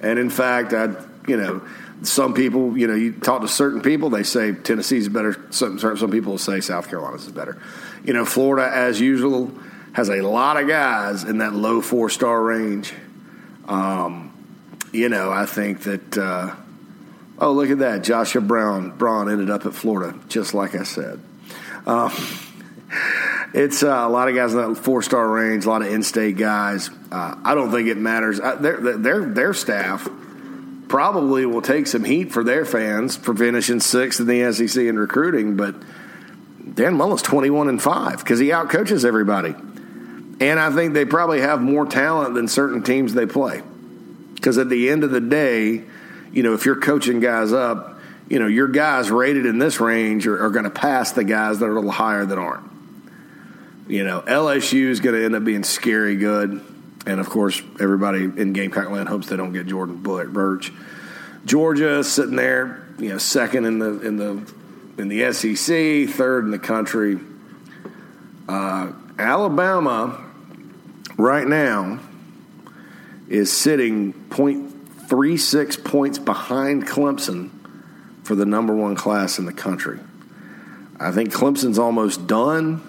And 0.00 0.18
in 0.18 0.30
fact, 0.30 0.72
I, 0.72 0.94
you 1.28 1.36
know, 1.36 1.62
some 2.02 2.34
people, 2.34 2.76
you 2.76 2.86
know, 2.86 2.94
you 2.94 3.12
talk 3.12 3.40
to 3.42 3.48
certain 3.48 3.80
people, 3.80 4.10
they 4.10 4.22
say 4.22 4.52
Tennessee's 4.52 5.08
better. 5.08 5.36
Some, 5.50 5.78
some 5.78 6.10
people 6.10 6.38
say 6.38 6.60
South 6.60 6.88
Carolina's 6.88 7.26
is 7.26 7.32
better. 7.32 7.60
You 8.04 8.12
know, 8.12 8.24
Florida, 8.24 8.70
as 8.72 9.00
usual, 9.00 9.52
has 9.92 10.08
a 10.10 10.20
lot 10.22 10.60
of 10.60 10.68
guys 10.68 11.24
in 11.24 11.38
that 11.38 11.54
low 11.54 11.80
four 11.80 12.10
star 12.10 12.42
range. 12.42 12.92
Um, 13.66 14.32
you 14.92 15.08
know, 15.08 15.30
I 15.30 15.46
think 15.46 15.80
that. 15.82 16.18
Uh, 16.18 16.54
Oh, 17.38 17.52
look 17.52 17.70
at 17.70 17.78
that. 17.80 18.02
Joshua 18.02 18.40
Brown. 18.40 18.96
Braun 18.96 19.30
ended 19.30 19.50
up 19.50 19.66
at 19.66 19.74
Florida, 19.74 20.18
just 20.28 20.54
like 20.54 20.74
I 20.74 20.84
said. 20.84 21.20
Uh, 21.86 22.08
it's 23.54 23.82
uh, 23.82 23.88
a 23.88 24.08
lot 24.08 24.28
of 24.28 24.34
guys 24.34 24.54
in 24.54 24.74
that 24.74 24.76
four 24.76 25.02
star 25.02 25.28
range, 25.28 25.66
a 25.66 25.68
lot 25.68 25.82
of 25.82 25.88
in 25.88 26.02
state 26.02 26.36
guys. 26.36 26.90
Uh, 27.12 27.34
I 27.44 27.54
don't 27.54 27.70
think 27.70 27.88
it 27.88 27.98
matters. 27.98 28.40
Uh, 28.40 28.56
their, 28.56 28.96
their, 28.96 29.24
their 29.26 29.54
staff 29.54 30.08
probably 30.88 31.46
will 31.46 31.62
take 31.62 31.86
some 31.86 32.04
heat 32.04 32.32
for 32.32 32.44
their 32.44 32.64
fans 32.64 33.16
for 33.16 33.34
finishing 33.34 33.80
sixth 33.80 34.20
in 34.20 34.26
the 34.26 34.52
SEC 34.52 34.84
in 34.84 34.98
recruiting, 34.98 35.56
but 35.56 35.74
Dan 36.74 36.94
Mullen's 36.94 37.22
21 37.22 37.68
and 37.68 37.82
5 37.82 38.18
because 38.18 38.38
he 38.38 38.48
outcoaches 38.48 39.04
everybody. 39.04 39.54
And 40.38 40.60
I 40.60 40.70
think 40.70 40.94
they 40.94 41.04
probably 41.04 41.40
have 41.40 41.62
more 41.62 41.86
talent 41.86 42.34
than 42.34 42.46
certain 42.48 42.82
teams 42.82 43.14
they 43.14 43.26
play. 43.26 43.62
Because 44.34 44.58
at 44.58 44.68
the 44.68 44.90
end 44.90 45.02
of 45.02 45.10
the 45.10 45.20
day, 45.20 45.82
you 46.32 46.42
know, 46.42 46.52
if 46.52 46.66
you're 46.66 46.80
coaching 46.80 47.20
guys 47.20 47.52
up, 47.52 47.98
you 48.28 48.38
know, 48.38 48.46
your 48.46 48.68
guys 48.68 49.10
rated 49.10 49.46
in 49.46 49.58
this 49.58 49.80
range 49.80 50.26
are, 50.26 50.44
are 50.44 50.50
going 50.50 50.64
to 50.64 50.70
pass 50.70 51.12
the 51.12 51.24
guys 51.24 51.60
that 51.60 51.66
are 51.66 51.72
a 51.72 51.74
little 51.74 51.90
higher 51.90 52.26
that 52.26 52.36
aren't. 52.36 52.70
You 53.88 54.04
know, 54.04 54.20
LSU 54.22 54.90
is 54.90 55.00
going 55.00 55.14
to 55.14 55.24
end 55.24 55.34
up 55.34 55.44
being 55.44 55.62
scary 55.62 56.16
good. 56.16 56.60
And 57.06 57.20
of 57.20 57.30
course, 57.30 57.62
everybody 57.80 58.24
in 58.24 58.52
Gamecock 58.52 58.90
land 58.90 59.08
hopes 59.08 59.28
they 59.28 59.36
don't 59.36 59.52
get 59.52 59.66
Jordan 59.66 60.02
Burch. 60.02 60.72
Georgia 61.44 62.02
sitting 62.02 62.34
there, 62.34 62.84
you 62.98 63.10
know, 63.10 63.18
second 63.18 63.64
in 63.64 63.78
the 63.78 64.00
in 64.00 64.16
the 64.16 64.52
in 64.98 65.08
the 65.08 65.32
SEC, 65.32 66.14
third 66.14 66.44
in 66.44 66.50
the 66.50 66.58
country. 66.58 67.18
Uh, 68.48 68.92
Alabama, 69.18 70.24
right 71.16 71.46
now, 71.46 72.00
is 73.28 73.52
sitting 73.52 74.12
point 74.12 74.72
three 75.08 75.36
six 75.36 75.76
points 75.76 76.18
behind 76.18 76.86
Clemson 76.86 77.50
for 78.24 78.34
the 78.34 78.44
number 78.44 78.74
one 78.74 78.96
class 78.96 79.38
in 79.38 79.46
the 79.46 79.52
country. 79.52 80.00
I 80.98 81.12
think 81.12 81.32
Clemson's 81.32 81.78
almost 81.78 82.26
done. 82.26 82.82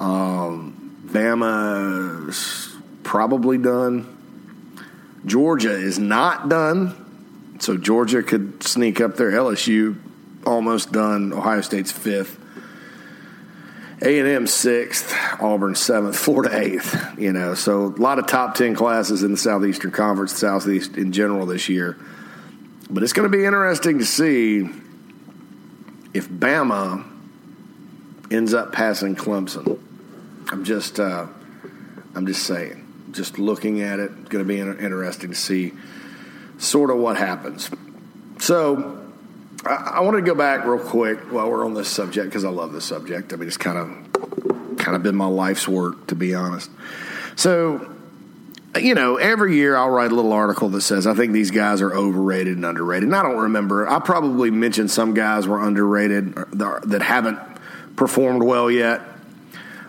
Um, 0.00 0.96
Bama's 1.06 2.75
probably 3.06 3.56
done. 3.56 4.12
Georgia 5.24 5.70
is 5.70 5.98
not 5.98 6.48
done. 6.48 7.56
So 7.60 7.76
Georgia 7.76 8.22
could 8.22 8.62
sneak 8.62 9.00
up 9.00 9.16
there. 9.16 9.30
LSU 9.30 9.96
almost 10.44 10.92
done. 10.92 11.32
Ohio 11.32 11.60
State's 11.62 11.92
fifth. 11.92 12.38
A&M 14.02 14.46
sixth, 14.46 15.14
Auburn 15.40 15.74
seventh, 15.74 16.16
Florida 16.16 16.58
eighth. 16.58 17.18
You 17.18 17.32
know, 17.32 17.54
so 17.54 17.86
a 17.86 18.00
lot 18.00 18.18
of 18.18 18.26
top 18.26 18.54
ten 18.54 18.74
classes 18.74 19.22
in 19.22 19.30
the 19.30 19.38
Southeastern 19.38 19.90
Conference, 19.90 20.32
the 20.32 20.38
Southeast 20.38 20.98
in 20.98 21.12
general 21.12 21.46
this 21.46 21.70
year. 21.70 21.96
But 22.90 23.02
it's 23.02 23.14
going 23.14 23.30
to 23.30 23.34
be 23.36 23.44
interesting 23.44 23.98
to 24.00 24.04
see 24.04 24.68
if 26.12 26.28
Bama 26.28 27.04
ends 28.30 28.52
up 28.52 28.72
passing 28.72 29.16
Clemson. 29.16 29.78
I'm 30.48 30.64
just, 30.64 31.00
uh, 31.00 31.26
I'm 32.14 32.26
just 32.26 32.44
saying. 32.44 32.85
Just 33.16 33.38
looking 33.38 33.80
at 33.80 33.98
it, 33.98 34.12
it's 34.20 34.28
going 34.28 34.44
to 34.44 34.48
be 34.48 34.60
interesting 34.60 35.30
to 35.30 35.36
see 35.36 35.72
sort 36.58 36.90
of 36.90 36.98
what 36.98 37.16
happens. 37.16 37.70
So 38.38 39.06
I, 39.64 40.00
want 40.00 40.16
to 40.16 40.22
go 40.22 40.34
back 40.34 40.64
real 40.64 40.78
quick 40.78 41.32
while 41.32 41.50
we're 41.50 41.64
on 41.64 41.74
this 41.74 41.88
subject 41.88 42.28
because 42.28 42.44
I 42.44 42.50
love 42.50 42.72
this 42.72 42.84
subject. 42.84 43.32
I 43.32 43.36
mean, 43.36 43.48
it's 43.48 43.56
kind 43.56 43.78
of 43.78 44.78
kind 44.78 44.94
of 44.94 45.02
been 45.02 45.16
my 45.16 45.26
life's 45.26 45.66
work, 45.66 46.06
to 46.08 46.14
be 46.14 46.34
honest. 46.34 46.70
So, 47.34 47.92
you 48.78 48.94
know, 48.94 49.16
every 49.16 49.56
year 49.56 49.76
I'll 49.76 49.90
write 49.90 50.12
a 50.12 50.14
little 50.14 50.32
article 50.32 50.68
that 50.70 50.82
says 50.82 51.06
I 51.06 51.14
think 51.14 51.32
these 51.32 51.50
guys 51.50 51.80
are 51.80 51.92
overrated 51.92 52.56
and 52.56 52.64
underrated. 52.64 53.04
And 53.04 53.16
I 53.16 53.22
don't 53.22 53.38
remember. 53.38 53.88
I 53.88 53.98
probably 53.98 54.50
mentioned 54.50 54.90
some 54.90 55.14
guys 55.14 55.48
were 55.48 55.60
underrated 55.60 56.34
that 56.52 57.02
haven't 57.02 57.38
performed 57.96 58.42
well 58.42 58.70
yet, 58.70 59.00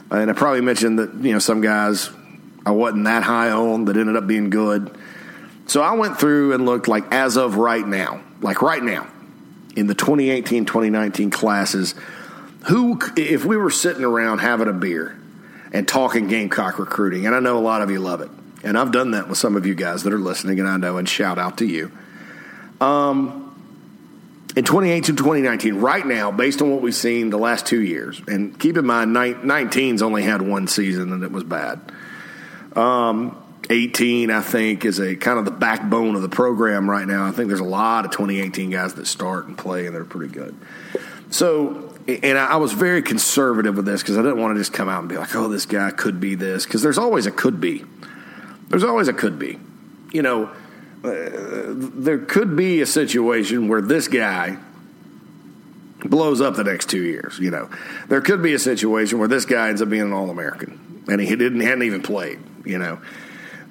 and 0.09 0.29
I 0.29 0.33
probably 0.33 0.61
mentioned 0.61 0.99
that 0.99 1.13
you 1.15 1.33
know 1.33 1.39
some 1.39 1.61
guys 1.61 2.09
I 2.67 2.71
wasn't 2.71 3.05
that 3.05 3.23
high 3.23 3.49
on 3.49 3.85
that 3.85 3.95
ended 3.95 4.17
up 4.17 4.27
being 4.27 4.49
good. 4.49 4.93
So 5.67 5.81
I 5.81 5.93
went 5.93 6.19
through 6.19 6.51
and 6.51 6.65
looked 6.65 6.89
like 6.89 7.05
as 7.13 7.37
of 7.37 7.55
right 7.55 7.87
now, 7.87 8.19
like 8.41 8.61
right 8.61 8.83
now 8.83 9.07
in 9.77 9.87
the 9.87 9.95
2018 9.95 10.65
2019 10.65 11.31
classes 11.31 11.95
who, 12.67 12.99
if 13.15 13.45
we 13.45 13.55
were 13.55 13.69
sitting 13.69 14.03
around 14.03 14.39
having 14.39 14.67
a 14.67 14.73
beer 14.73 15.17
and 15.71 15.87
talking 15.87 16.27
Gamecock 16.27 16.77
recruiting, 16.77 17.25
and 17.25 17.33
I 17.33 17.39
know 17.39 17.57
a 17.57 17.59
lot 17.59 17.81
of 17.81 17.89
you 17.89 17.99
love 17.99 18.19
it, 18.19 18.29
and 18.65 18.77
I've 18.77 18.91
done 18.91 19.11
that 19.11 19.29
with 19.29 19.37
some 19.37 19.55
of 19.55 19.65
you 19.65 19.73
guys 19.73 20.03
that 20.03 20.11
are 20.11 20.19
listening, 20.19 20.59
and 20.59 20.67
I 20.67 20.75
know, 20.75 20.97
and 20.97 21.07
shout 21.07 21.37
out 21.37 21.59
to 21.59 21.65
you. 21.65 21.89
Um, 22.81 23.45
in 24.57 24.65
2018 24.65 25.15
2019, 25.15 25.75
right 25.75 26.05
now, 26.05 26.31
based 26.31 26.61
on 26.61 26.69
what 26.69 26.81
we've 26.81 26.93
seen 26.93 27.29
the 27.29 27.37
last 27.37 27.65
two 27.65 27.81
years, 27.81 28.21
and 28.27 28.59
keep 28.59 28.75
in 28.75 28.85
mind, 28.85 29.15
19's 29.15 30.01
only 30.01 30.23
had 30.23 30.41
one 30.41 30.67
season 30.67 31.13
and 31.13 31.23
it 31.23 31.31
was 31.31 31.45
bad. 31.45 31.79
Um, 32.77 33.43
18, 33.69 34.29
I 34.29 34.41
think, 34.41 34.85
is 34.85 34.99
a 34.99 35.15
kind 35.15 35.39
of 35.39 35.45
the 35.45 35.51
backbone 35.51 36.15
of 36.15 36.21
the 36.21 36.29
program 36.29 36.89
right 36.89 37.07
now. 37.07 37.25
I 37.25 37.31
think 37.31 37.47
there's 37.47 37.59
a 37.59 37.65
lot 37.65 38.05
of 38.05 38.11
2018 38.11 38.69
guys 38.69 38.93
that 38.93 39.07
start 39.07 39.47
and 39.47 39.57
play, 39.57 39.87
and 39.87 39.95
they're 39.95 40.05
pretty 40.05 40.31
good. 40.31 40.55
So, 41.31 41.93
and 42.07 42.37
I 42.37 42.55
was 42.57 42.71
very 42.71 43.01
conservative 43.01 43.75
with 43.75 43.85
this 43.85 44.01
because 44.01 44.17
I 44.17 44.21
didn't 44.21 44.39
want 44.39 44.55
to 44.55 44.61
just 44.61 44.71
come 44.71 44.87
out 44.87 44.99
and 44.99 45.09
be 45.09 45.17
like, 45.17 45.35
oh, 45.35 45.49
this 45.49 45.65
guy 45.65 45.91
could 45.91 46.21
be 46.21 46.35
this, 46.35 46.65
because 46.65 46.81
there's 46.81 46.99
always 46.99 47.25
a 47.25 47.31
could 47.31 47.59
be. 47.59 47.83
There's 48.69 48.83
always 48.83 49.07
a 49.07 49.13
could 49.13 49.39
be. 49.39 49.59
You 50.13 50.21
know, 50.21 50.45
uh, 51.03 51.73
there 51.73 52.19
could 52.19 52.55
be 52.55 52.81
a 52.81 52.85
situation 52.85 53.67
where 53.67 53.81
this 53.81 54.07
guy 54.07 54.57
blows 56.05 56.39
up 56.41 56.55
the 56.55 56.63
next 56.63 56.89
two 56.89 57.03
years. 57.03 57.39
You 57.39 57.51
know, 57.51 57.69
there 58.07 58.21
could 58.21 58.41
be 58.41 58.53
a 58.53 58.59
situation 58.59 59.19
where 59.19 59.27
this 59.27 59.45
guy 59.45 59.69
ends 59.69 59.81
up 59.81 59.89
being 59.89 60.03
an 60.03 60.13
All 60.13 60.29
American 60.29 60.87
and 61.07 61.21
he 61.21 61.35
didn't 61.35 61.61
hadn't 61.61 61.83
even 61.83 62.01
played. 62.01 62.39
You 62.67 62.77
know, 62.77 62.99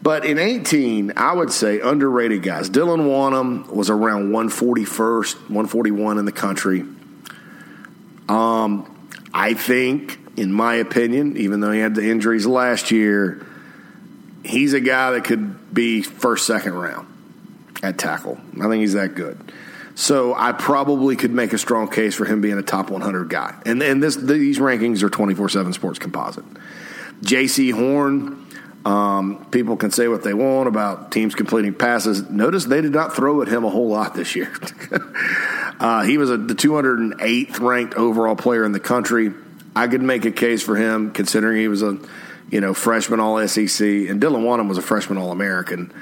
but 0.03 0.25
in 0.25 0.39
18, 0.39 1.15
I 1.17 1.33
would 1.33 1.53
say 1.53 1.81
underrated 1.81 2.43
guys. 2.43 2.71
Dylan 2.71 3.07
Wonnum 3.09 3.69
was 3.69 3.91
around 3.91 4.31
141st, 4.31 5.35
141 5.35 6.19
in 6.19 6.25
the 6.25 6.33
country. 6.33 6.85
Um, 8.29 9.09
I 9.33 9.55
think, 9.55 10.19
in 10.37 10.53
my 10.53 10.75
opinion, 10.77 11.37
even 11.37 11.61
though 11.61 11.73
he 11.73 11.81
had 11.81 11.95
the 11.95 12.09
injuries 12.09 12.47
last 12.47 12.91
year, 12.91 13.45
he's 14.45 14.73
a 14.73 14.81
guy 14.81 15.13
that 15.13 15.25
could 15.25 15.75
be 15.75 16.03
first, 16.03 16.47
second 16.47 16.75
round 16.75 17.07
at 17.83 17.99
tackle. 17.99 18.39
I 18.61 18.69
think 18.69 18.81
he's 18.81 18.95
that 18.95 19.15
good. 19.15 19.53
So 19.95 20.35
I 20.35 20.53
probably 20.53 21.17
could 21.17 21.33
make 21.33 21.53
a 21.53 21.59
strong 21.59 21.89
case 21.89 22.15
for 22.15 22.27
him 22.27 22.41
being 22.41 22.59
a 22.59 22.63
top 22.63 22.91
100 22.91 23.29
guy. 23.29 23.55
And 23.65 23.83
and 23.83 24.03
this 24.03 24.17
these 24.17 24.59
rankings 24.59 25.03
are 25.03 25.09
24/7 25.09 25.73
Sports 25.73 25.99
Composite. 25.99 26.45
Jaycee 27.23 27.73
Horn, 27.73 28.46
um, 28.87 29.45
people 29.51 29.77
can 29.77 29.91
say 29.91 30.07
what 30.07 30.23
they 30.23 30.33
want 30.33 30.69
about 30.69 31.11
teams 31.11 31.35
completing 31.35 31.75
passes. 31.75 32.31
Notice 32.31 32.67
they 32.67 32.81
did 32.81 32.93
not 32.93 33.17
throw 33.17 33.43
at 33.43 33.49
him 33.49 33.65
a 33.65 33.69
whole 33.69 33.89
lot 33.89 34.15
this 34.15 34.37
year. 34.37 34.53
uh, 35.81 36.05
he 36.05 36.19
was 36.19 36.31
a, 36.31 36.37
the 36.37 36.55
208th 36.55 37.59
ranked 37.59 37.95
overall 37.95 38.37
player 38.37 38.65
in 38.65 38.71
the 38.71 38.79
country. 38.79 39.33
I 39.75 39.89
could 39.89 40.03
make 40.03 40.25
a 40.25 40.31
case 40.31 40.63
for 40.63 40.77
him 40.77 41.11
considering 41.11 41.59
he 41.59 41.67
was 41.67 41.83
a 41.83 41.99
you 42.49 42.61
know 42.61 42.75
freshman 42.75 43.19
All 43.19 43.45
SEC 43.49 43.85
and 43.85 44.23
Dylan 44.23 44.45
Wonnum 44.45 44.69
was 44.69 44.79
a 44.79 44.83
freshman 44.83 45.19
All 45.19 45.33
American. 45.33 45.93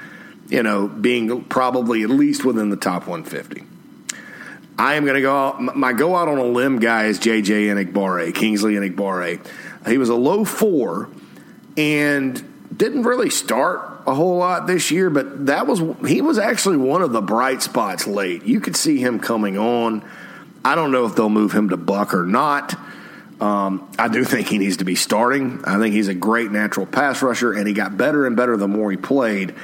You 0.49 0.61
know, 0.61 0.87
being 0.87 1.43
probably 1.45 2.03
at 2.03 2.11
least 2.11 2.45
within 2.45 2.69
the 2.69 2.77
top 2.77 3.07
150. 3.07 3.63
I 4.77 4.93
am 4.93 5.05
going 5.05 5.15
to 5.15 5.21
go 5.21 5.35
out. 5.35 5.75
My 5.75 5.91
go 5.91 6.15
out 6.15 6.27
on 6.27 6.37
a 6.37 6.45
limb 6.45 6.77
guy 6.77 7.05
is 7.05 7.19
JJ 7.19 7.65
Enagbare, 7.73 8.35
Kingsley 8.35 8.75
Enagbare. 8.75 9.43
He 9.87 9.97
was 9.97 10.09
a 10.09 10.15
low 10.15 10.45
four 10.45 11.09
and 11.75 12.51
didn't 12.75 13.03
really 13.03 13.29
start 13.29 14.01
a 14.07 14.13
whole 14.13 14.37
lot 14.37 14.67
this 14.67 14.91
year, 14.91 15.09
but 15.09 15.47
that 15.47 15.67
was 15.67 15.81
he 16.07 16.21
was 16.21 16.37
actually 16.37 16.77
one 16.77 17.01
of 17.01 17.11
the 17.11 17.21
bright 17.21 17.61
spots 17.61 18.07
late. 18.07 18.43
You 18.43 18.59
could 18.59 18.75
see 18.75 18.97
him 18.97 19.19
coming 19.19 19.57
on. 19.57 20.03
I 20.63 20.75
don't 20.75 20.91
know 20.91 21.05
if 21.05 21.15
they'll 21.15 21.29
move 21.29 21.51
him 21.51 21.69
to 21.69 21.77
Buck 21.77 22.13
or 22.13 22.25
not. 22.25 22.75
Um, 23.39 23.91
I 23.99 24.07
do 24.07 24.23
think 24.23 24.47
he 24.47 24.57
needs 24.57 24.77
to 24.77 24.85
be 24.85 24.95
starting. 24.95 25.63
I 25.65 25.77
think 25.77 25.93
he's 25.93 26.07
a 26.07 26.13
great 26.13 26.51
natural 26.51 26.85
pass 26.85 27.21
rusher, 27.21 27.53
and 27.53 27.67
he 27.67 27.73
got 27.73 27.97
better 27.97 28.25
and 28.25 28.35
better 28.35 28.57
the 28.57 28.67
more 28.67 28.89
he 28.91 28.97
played. 28.97 29.55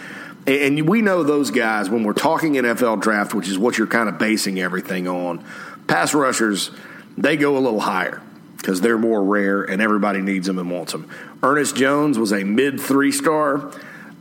And 0.45 0.87
we 0.89 1.01
know 1.01 1.23
those 1.23 1.51
guys 1.51 1.89
when 1.89 2.03
we're 2.03 2.13
talking 2.13 2.53
NFL 2.53 3.01
draft, 3.01 3.33
which 3.33 3.47
is 3.47 3.57
what 3.57 3.77
you're 3.77 3.87
kind 3.87 4.09
of 4.09 4.17
basing 4.17 4.59
everything 4.59 5.07
on. 5.07 5.45
Pass 5.87 6.13
rushers, 6.13 6.71
they 7.17 7.37
go 7.37 7.57
a 7.57 7.59
little 7.59 7.79
higher 7.79 8.21
because 8.61 8.79
they're 8.79 8.97
more 8.97 9.23
rare 9.23 9.63
and 9.63 9.81
everybody 9.81 10.21
needs 10.21 10.47
them 10.47 10.59
and 10.59 10.69
wants 10.69 10.91
them. 10.91 11.09
Ernest 11.41 11.75
Jones 11.75 12.19
was 12.19 12.31
a 12.31 12.43
mid 12.43 12.79
three 12.79 13.11
star. 13.11 13.71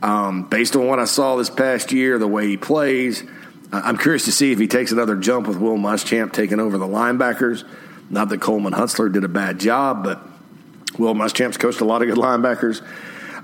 Um, 0.03 0.49
based 0.49 0.75
on 0.75 0.87
what 0.87 0.97
I 0.97 1.05
saw 1.05 1.35
this 1.35 1.51
past 1.51 1.91
year, 1.91 2.17
the 2.17 2.27
way 2.27 2.47
he 2.47 2.57
plays, 2.57 3.23
I'm 3.71 3.97
curious 3.97 4.25
to 4.25 4.31
see 4.31 4.51
if 4.51 4.57
he 4.57 4.67
takes 4.67 4.91
another 4.91 5.15
jump 5.15 5.47
with 5.47 5.57
Will 5.57 5.77
Muschamp 5.77 6.33
taking 6.33 6.59
over 6.59 6.79
the 6.79 6.87
linebackers. 6.87 7.63
Not 8.09 8.29
that 8.29 8.41
Coleman 8.41 8.73
Hutzler 8.73 9.13
did 9.13 9.23
a 9.23 9.29
bad 9.29 9.59
job, 9.59 10.03
but 10.03 10.21
Will 10.97 11.13
Muschamp's 11.13 11.57
coached 11.57 11.81
a 11.81 11.85
lot 11.85 12.01
of 12.01 12.07
good 12.07 12.17
linebackers. 12.17 12.81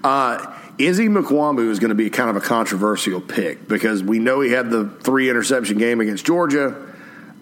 Uh, 0.03 0.53
Izzy 0.77 1.07
Mukuamu 1.07 1.69
is 1.69 1.79
going 1.79 1.89
to 1.89 1.95
be 1.95 2.09
kind 2.09 2.29
of 2.29 2.35
a 2.35 2.41
controversial 2.41 3.21
pick 3.21 3.67
because 3.67 4.03
we 4.03 4.19
know 4.19 4.41
he 4.41 4.51
had 4.51 4.69
the 4.69 4.89
three 5.01 5.29
interception 5.29 5.77
game 5.77 6.01
against 6.01 6.25
Georgia. 6.25 6.75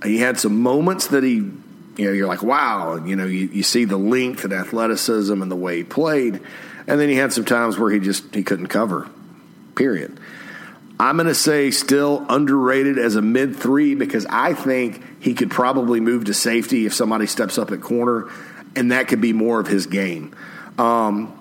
He 0.04 0.20
had 0.20 0.40
some 0.40 0.62
moments 0.62 1.08
that 1.08 1.24
he 1.24 1.52
you 1.98 2.06
know, 2.06 2.12
you're 2.12 2.28
like, 2.28 2.44
wow, 2.44 2.96
you 2.96 3.16
know, 3.16 3.26
you, 3.26 3.48
you 3.48 3.64
see 3.64 3.86
the 3.86 3.98
length 3.98 4.44
and 4.44 4.54
athleticism 4.54 5.42
and 5.42 5.52
the 5.52 5.56
way 5.56 5.78
he 5.78 5.84
played. 5.84 6.42
And 6.88 7.00
then 7.00 7.10
he 7.10 7.16
had 7.16 7.34
some 7.34 7.46
times 7.46 7.78
where 7.78 7.92
he 7.92 8.00
just 8.00 8.36
he 8.36 8.44
couldn't 8.44 8.68
cover. 8.68 9.10
Period. 9.76 10.20
I'm 11.00 11.18
going 11.18 11.28
to 11.28 11.36
say 11.36 11.72
still 11.72 12.26
underrated 12.30 12.98
as 12.98 13.16
a 13.16 13.22
mid 13.22 13.56
three 13.56 13.96
because 13.96 14.26
I 14.28 14.54
think 14.54 15.02
he 15.22 15.34
could 15.34 15.52
probably 15.52 16.00
move 16.00 16.26
to 16.26 16.34
safety 16.34 16.86
if 16.86 16.94
somebody 16.94 17.26
steps 17.26 17.58
up 17.58 17.72
at 17.72 17.82
corner, 17.82 18.30
and 18.76 18.92
that 18.92 19.08
could 19.08 19.20
be 19.20 19.34
more 19.34 19.60
of 19.60 19.68
his 19.68 19.88
game. 19.88 20.34
Um, 20.78 21.38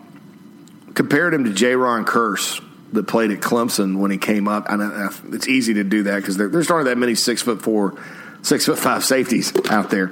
compared 0.94 1.34
him 1.34 1.44
to 1.44 1.50
Jayron 1.50 2.04
Kearse 2.04 2.64
that 2.94 3.06
played 3.06 3.30
at 3.30 3.40
Clemson 3.40 3.98
when 3.98 4.10
he 4.10 4.18
came 4.18 4.48
up. 4.48 4.66
And 4.68 5.34
it's 5.34 5.48
easy 5.48 5.74
to 5.74 5.84
do 5.84 6.04
that 6.04 6.16
because 6.16 6.36
there, 6.36 6.48
there's 6.48 6.68
not 6.68 6.84
that 6.84 6.98
many 6.98 7.14
six 7.14 7.42
foot 7.42 7.62
four, 7.62 8.00
six 8.42 8.66
foot 8.66 8.78
five 8.78 9.04
safeties 9.04 9.52
out 9.70 9.90
there. 9.90 10.10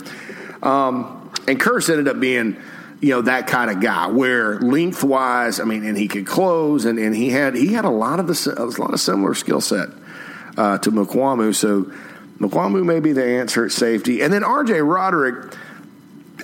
Um, 0.62 1.30
and 1.48 1.60
Kearse 1.60 1.90
ended 1.90 2.08
up 2.08 2.20
being, 2.20 2.56
you 3.00 3.10
know, 3.10 3.22
that 3.22 3.46
kind 3.46 3.70
of 3.70 3.80
guy 3.80 4.06
where 4.06 4.60
lengthwise, 4.60 5.60
I 5.60 5.64
mean, 5.64 5.84
and 5.84 5.96
he 5.96 6.08
could 6.08 6.26
close, 6.26 6.84
and, 6.84 6.98
and 6.98 7.14
he 7.14 7.30
had 7.30 7.54
he 7.54 7.72
had 7.72 7.84
a 7.84 7.90
lot 7.90 8.20
of 8.20 8.26
the 8.26 8.54
a 8.56 8.64
lot 8.80 8.92
of 8.92 9.00
similar 9.00 9.34
skill 9.34 9.60
set 9.60 9.88
uh, 10.56 10.78
to 10.78 10.92
Mukuamu. 10.92 11.54
So 11.54 11.92
Mukuamu 12.38 12.84
may 12.84 13.00
be 13.00 13.12
the 13.12 13.24
answer 13.24 13.64
at 13.64 13.72
safety, 13.72 14.22
and 14.22 14.32
then 14.32 14.44
R.J. 14.44 14.80
Roderick. 14.82 15.54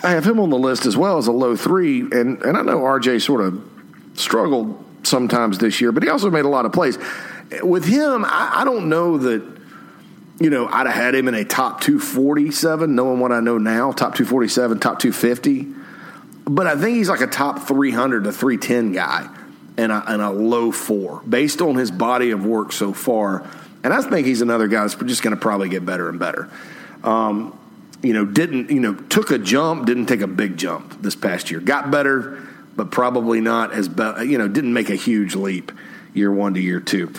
I 0.03 0.11
have 0.11 0.25
him 0.25 0.39
on 0.39 0.51
the 0.51 0.59
list 0.59 0.87
as 0.87 0.97
well 0.97 1.19
as 1.19 1.27
a 1.27 1.33
low 1.33 1.57
three, 1.57 2.01
and 2.01 2.43
and 2.43 2.57
I 2.57 2.63
know 2.63 2.85
R.J. 2.85 3.21
sort 3.21 3.41
of 3.41 3.63
struggled 4.15 4.85
sometimes 5.05 5.59
this 5.59 5.81
year, 5.81 5.93
but 5.93 6.03
he 6.03 6.09
also 6.09 6.31
made 6.31 6.45
a 6.45 6.49
lot 6.49 6.67
of 6.67 6.73
plays. 6.73 6.99
With 7.63 7.85
him, 7.85 8.25
I, 8.25 8.61
I 8.61 8.65
don't 8.65 8.89
know 8.89 9.19
that 9.19 9.58
you 10.41 10.51
know, 10.51 10.67
I'd 10.69 10.87
have 10.87 10.95
had 10.95 11.15
him 11.15 11.29
in 11.29 11.35
a 11.35 11.45
top 11.45 11.81
247, 11.81 12.95
knowing 12.95 13.19
what 13.19 13.33
I 13.33 13.41
know 13.41 13.59
now, 13.59 13.91
top 13.93 14.15
247, 14.15 14.79
top 14.79 15.01
250. 15.01 15.67
But 16.45 16.67
I 16.67 16.77
think 16.77 16.97
he's 16.97 17.09
like 17.09 17.21
a 17.21 17.27
top 17.27 17.67
300 17.67 18.25
to 18.25 18.33
310 18.33 18.93
guy 18.93 19.29
and 19.77 19.93
a, 19.93 20.05
and 20.07 20.23
a 20.23 20.31
low 20.31 20.71
four 20.71 21.23
based 21.29 21.61
on 21.61 21.75
his 21.75 21.91
body 21.91 22.31
of 22.31 22.45
work 22.45 22.73
so 22.73 22.93
far. 22.93 23.49
And 23.83 23.93
I 23.93 24.01
think 24.01 24.27
he's 24.27 24.41
another 24.41 24.69
guy 24.69 24.83
that's 24.83 24.95
just 24.95 25.23
going 25.23 25.35
to 25.35 25.41
probably 25.41 25.69
get 25.69 25.85
better 25.85 26.09
and 26.09 26.19
better. 26.19 26.49
Um, 27.03 27.59
you 28.03 28.13
know, 28.13 28.25
didn't, 28.25 28.71
you 28.71 28.81
know, 28.81 28.95
took 28.95 29.31
a 29.33 29.39
jump, 29.39 29.87
didn't 29.87 30.07
take 30.07 30.21
a 30.21 30.27
big 30.29 30.57
jump 30.57 31.03
this 31.03 31.17
past 31.17 31.51
year. 31.51 31.61
Got 31.61 31.91
better, 31.91 32.47
but 32.77 32.93
probably 32.93 33.41
not 33.41 33.73
as, 33.73 33.89
be- 33.89 34.25
you 34.25 34.39
know, 34.39 34.47
didn't 34.47 34.73
make 34.73 34.89
a 34.89 34.95
huge 34.95 35.35
leap 35.35 35.73
year 36.15 36.33
one 36.33 36.55
to 36.55 36.61
year 36.61 36.81
two. 36.81 37.13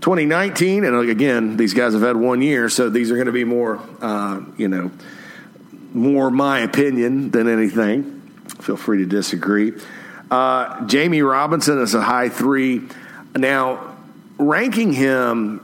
2019, 0.00 0.84
and 0.84 1.08
again, 1.08 1.56
these 1.56 1.74
guys 1.74 1.94
have 1.94 2.02
had 2.02 2.16
one 2.16 2.42
year, 2.42 2.68
so 2.68 2.90
these 2.90 3.10
are 3.10 3.14
going 3.14 3.26
to 3.26 3.32
be 3.32 3.44
more, 3.44 3.80
uh, 4.00 4.40
you 4.56 4.68
know, 4.68 4.90
more 5.92 6.30
my 6.30 6.60
opinion 6.60 7.30
than 7.30 7.48
anything. 7.48 8.20
Feel 8.60 8.76
free 8.76 8.98
to 8.98 9.06
disagree. 9.06 9.72
Uh, 10.30 10.80
Jammie 10.86 11.28
Robinson 11.28 11.80
is 11.80 11.94
a 11.94 12.02
high 12.02 12.28
three. 12.28 12.82
Now, 13.34 13.96
ranking 14.38 14.92
him, 14.92 15.62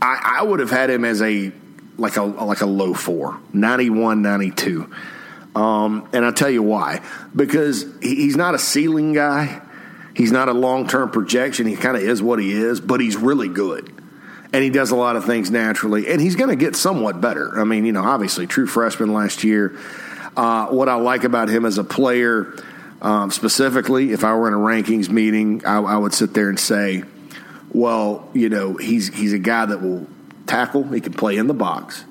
I, 0.00 0.38
I, 0.38 0.42
would 0.44 0.60
have 0.60 0.70
had 0.70 0.90
him 0.90 1.04
as 1.04 1.20
a 1.22 1.52
like 1.96 2.16
a 2.16 2.22
like 2.22 2.60
a 2.60 2.66
low 2.66 2.94
four, 2.94 3.38
91, 3.52 4.22
92. 4.22 4.90
Um, 5.54 6.08
and 6.12 6.24
I'll 6.24 6.32
tell 6.32 6.50
you 6.50 6.62
why. 6.62 7.00
Because 7.34 7.84
he's 8.00 8.36
not 8.36 8.54
a 8.54 8.58
ceiling 8.58 9.12
guy. 9.12 9.60
He's 10.18 10.32
not 10.32 10.48
a 10.48 10.52
long 10.52 10.88
term 10.88 11.12
projection. 11.12 11.68
He 11.68 11.76
kind 11.76 11.96
of 11.96 12.02
is 12.02 12.20
what 12.20 12.40
he 12.40 12.52
is, 12.52 12.80
but 12.80 13.00
he's 13.00 13.16
really 13.16 13.46
good. 13.46 13.94
And 14.52 14.64
he 14.64 14.68
does 14.68 14.90
a 14.90 14.96
lot 14.96 15.14
of 15.14 15.24
things 15.24 15.48
naturally. 15.48 16.08
And 16.08 16.20
he's 16.20 16.34
going 16.34 16.50
to 16.50 16.56
get 16.56 16.74
somewhat 16.74 17.20
better. 17.20 17.58
I 17.60 17.62
mean, 17.62 17.86
you 17.86 17.92
know, 17.92 18.02
obviously, 18.02 18.48
true 18.48 18.66
freshman 18.66 19.12
last 19.12 19.44
year. 19.44 19.78
Uh, 20.36 20.66
what 20.66 20.88
I 20.88 20.96
like 20.96 21.22
about 21.22 21.48
him 21.48 21.64
as 21.64 21.78
a 21.78 21.84
player, 21.84 22.52
um, 23.00 23.30
specifically, 23.30 24.10
if 24.10 24.24
I 24.24 24.34
were 24.34 24.48
in 24.48 24.54
a 24.54 24.56
rankings 24.56 25.08
meeting, 25.08 25.64
I, 25.64 25.78
I 25.78 25.96
would 25.96 26.12
sit 26.12 26.34
there 26.34 26.48
and 26.48 26.58
say, 26.58 27.04
well, 27.70 28.28
you 28.34 28.48
know, 28.48 28.76
he's 28.76 29.14
he's 29.14 29.32
a 29.32 29.38
guy 29.38 29.66
that 29.66 29.80
will 29.80 30.08
tackle. 30.46 30.82
He 30.82 31.00
can 31.00 31.12
play 31.12 31.36
in 31.36 31.46
the 31.46 31.54
box. 31.54 32.04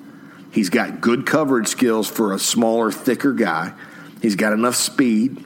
He's 0.50 0.70
got 0.70 1.02
good 1.02 1.26
coverage 1.26 1.68
skills 1.68 2.08
for 2.08 2.32
a 2.32 2.38
smaller, 2.38 2.90
thicker 2.90 3.34
guy. 3.34 3.74
He's 4.22 4.34
got 4.34 4.54
enough 4.54 4.76
speed, 4.76 5.44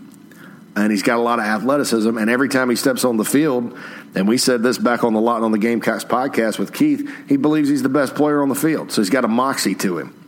and 0.75 0.91
he's 0.91 1.03
got 1.03 1.19
a 1.19 1.23
lot 1.23 1.39
of 1.39 1.45
athleticism. 1.45 2.17
And 2.17 2.31
every 2.31 2.49
time 2.49 2.71
he 2.71 2.77
steps 2.77 3.05
on 3.05 3.17
the 3.17 3.25
field, 3.25 3.79
and 4.15 4.27
we 4.27 4.39
said 4.39 4.63
this 4.63 4.79
back 4.79 5.05
on 5.05 5.13
the 5.13 5.21
lot 5.21 5.43
on 5.43 5.53
the 5.53 5.59
Gamecocks 5.59 6.05
podcast 6.05 6.59
with 6.59 6.73
Keith, 6.73 7.11
he 7.29 7.37
believes 7.37 7.69
he's 7.69 7.83
the 7.83 7.89
best 7.89 8.15
player 8.15 8.43
on 8.43 8.49
the 8.49 8.55
field. 8.55 8.93
So 8.93 9.03
he's 9.03 9.11
got 9.11 9.25
a 9.25 9.29
moxie 9.29 9.75
to 9.77 9.99
him. 9.99 10.19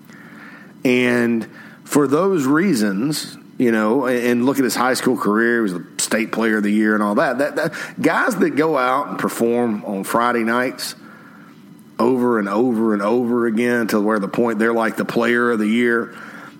And 0.84 1.48
for 1.84 2.06
those 2.06 2.44
reasons, 2.44 3.38
you 3.58 3.70
know, 3.70 4.06
and 4.06 4.44
look 4.46 4.58
at 4.58 4.64
his 4.64 4.74
high 4.74 4.94
school 4.94 5.16
career. 5.16 5.56
He 5.56 5.62
was 5.62 5.72
the 5.74 5.86
state 5.98 6.32
player 6.32 6.56
of 6.56 6.62
the 6.62 6.72
year 6.72 6.94
and 6.94 7.02
all 7.02 7.16
that. 7.16 7.38
That, 7.38 7.56
that 7.56 7.72
guys 8.00 8.36
that 8.36 8.50
go 8.50 8.76
out 8.76 9.08
and 9.08 9.18
perform 9.18 9.84
on 9.84 10.04
Friday 10.04 10.42
nights 10.42 10.94
over 11.98 12.38
and 12.40 12.48
over 12.48 12.92
and 12.92 13.02
over 13.02 13.46
again 13.46 13.86
to 13.88 14.00
where 14.00 14.18
the 14.18 14.28
point 14.28 14.58
they're 14.58 14.72
like 14.72 14.96
the 14.96 15.04
player 15.04 15.52
of 15.52 15.58
the 15.58 15.68
year. 15.68 16.14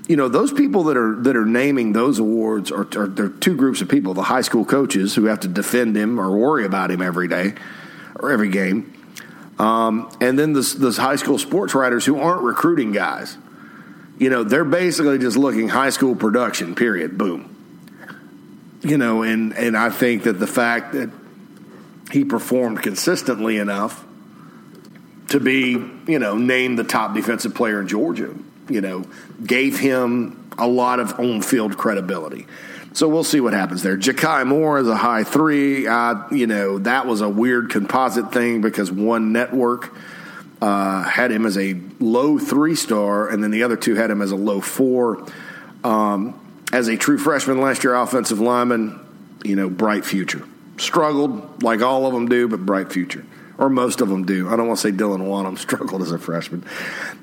You 0.06 0.16
know, 0.16 0.28
those 0.28 0.52
people 0.52 0.84
that 0.84 0.96
are 0.96 1.16
that 1.22 1.34
are 1.34 1.46
naming 1.46 1.92
those 1.92 2.18
awards 2.18 2.70
are, 2.70 2.86
are 2.96 3.06
there 3.06 3.26
are 3.26 3.30
two 3.30 3.56
groups 3.56 3.80
of 3.80 3.88
people: 3.88 4.14
the 4.14 4.22
high 4.22 4.42
school 4.42 4.64
coaches 4.64 5.14
who 5.14 5.24
have 5.26 5.40
to 5.40 5.48
defend 5.48 5.96
him 5.96 6.20
or 6.20 6.36
worry 6.36 6.66
about 6.66 6.90
him 6.90 7.00
every 7.00 7.28
day 7.28 7.54
or 8.16 8.30
every 8.30 8.50
game, 8.50 8.92
um, 9.58 10.14
and 10.20 10.38
then 10.38 10.52
those, 10.52 10.78
those 10.78 10.98
high 10.98 11.16
school 11.16 11.38
sports 11.38 11.74
writers 11.74 12.04
who 12.04 12.18
aren't 12.18 12.42
recruiting 12.42 12.92
guys 12.92 13.38
you 14.18 14.30
know, 14.30 14.44
they're 14.44 14.64
basically 14.64 15.18
just 15.18 15.36
looking 15.36 15.68
high 15.68 15.90
school 15.90 16.14
production, 16.14 16.74
period, 16.74 17.18
boom. 17.18 17.50
You 18.82 18.98
know, 18.98 19.22
and, 19.22 19.56
and 19.56 19.76
I 19.76 19.90
think 19.90 20.24
that 20.24 20.34
the 20.34 20.46
fact 20.46 20.92
that 20.92 21.10
he 22.12 22.24
performed 22.24 22.82
consistently 22.82 23.56
enough 23.56 24.04
to 25.28 25.40
be, 25.40 25.70
you 26.06 26.18
know, 26.18 26.36
named 26.36 26.78
the 26.78 26.84
top 26.84 27.14
defensive 27.14 27.54
player 27.54 27.80
in 27.80 27.88
Georgia, 27.88 28.34
you 28.68 28.80
know, 28.80 29.04
gave 29.44 29.78
him 29.78 30.50
a 30.58 30.66
lot 30.66 31.00
of 31.00 31.18
on 31.18 31.42
field 31.42 31.76
credibility. 31.76 32.46
So 32.92 33.08
we'll 33.08 33.24
see 33.24 33.40
what 33.40 33.52
happens 33.54 33.82
there. 33.82 33.96
Ja'Kai 33.96 34.46
Moore 34.46 34.78
is 34.78 34.86
a 34.86 34.94
high 34.94 35.24
three. 35.24 35.86
Uh, 35.86 36.28
you 36.30 36.46
know, 36.46 36.78
that 36.78 37.06
was 37.06 37.22
a 37.22 37.28
weird 37.28 37.70
composite 37.70 38.32
thing 38.32 38.60
because 38.60 38.90
one 38.92 39.32
network– 39.32 39.94
uh, 40.64 41.02
had 41.02 41.30
him 41.30 41.44
as 41.44 41.58
a 41.58 41.78
low 42.00 42.38
three 42.38 42.74
star, 42.74 43.28
and 43.28 43.42
then 43.42 43.50
the 43.50 43.62
other 43.62 43.76
two 43.76 43.94
had 43.94 44.10
him 44.10 44.22
as 44.22 44.30
a 44.30 44.36
low 44.36 44.62
four. 44.62 45.26
Um, 45.82 46.40
as 46.72 46.88
a 46.88 46.96
true 46.96 47.18
freshman 47.18 47.60
last 47.60 47.84
year, 47.84 47.94
offensive 47.94 48.40
lineman, 48.40 48.98
you 49.44 49.56
know, 49.56 49.68
bright 49.68 50.06
future. 50.06 50.42
Struggled 50.78 51.62
like 51.62 51.82
all 51.82 52.06
of 52.06 52.14
them 52.14 52.28
do, 52.28 52.48
but 52.48 52.64
bright 52.64 52.90
future. 52.90 53.26
Or 53.56 53.68
most 53.68 54.00
of 54.00 54.08
them 54.08 54.24
do. 54.24 54.48
I 54.48 54.56
don't 54.56 54.66
want 54.66 54.80
to 54.80 54.88
say 54.90 54.96
Dylan 54.96 55.20
Wonnum 55.20 55.58
struggled 55.58 56.02
as 56.02 56.10
a 56.10 56.18
freshman. 56.18 56.64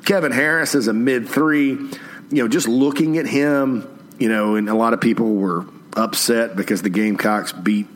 Kevin 0.06 0.32
Harris 0.32 0.76
is 0.76 0.88
a 0.88 0.94
mid 0.94 1.28
three. 1.28 1.70
You 1.70 2.44
know, 2.44 2.48
just 2.48 2.67
looking 2.67 3.17
at 3.17 3.28
him, 3.28 3.88
you 4.17 4.30
know, 4.30 4.56
and 4.56 4.70
a 4.70 4.76
lot 4.76 4.94
of 4.94 5.02
people 5.02 5.36
were 5.36 5.65
upset 5.98 6.56
because 6.56 6.82
the 6.82 6.89
Gamecocks 6.89 7.52
beat 7.52 7.88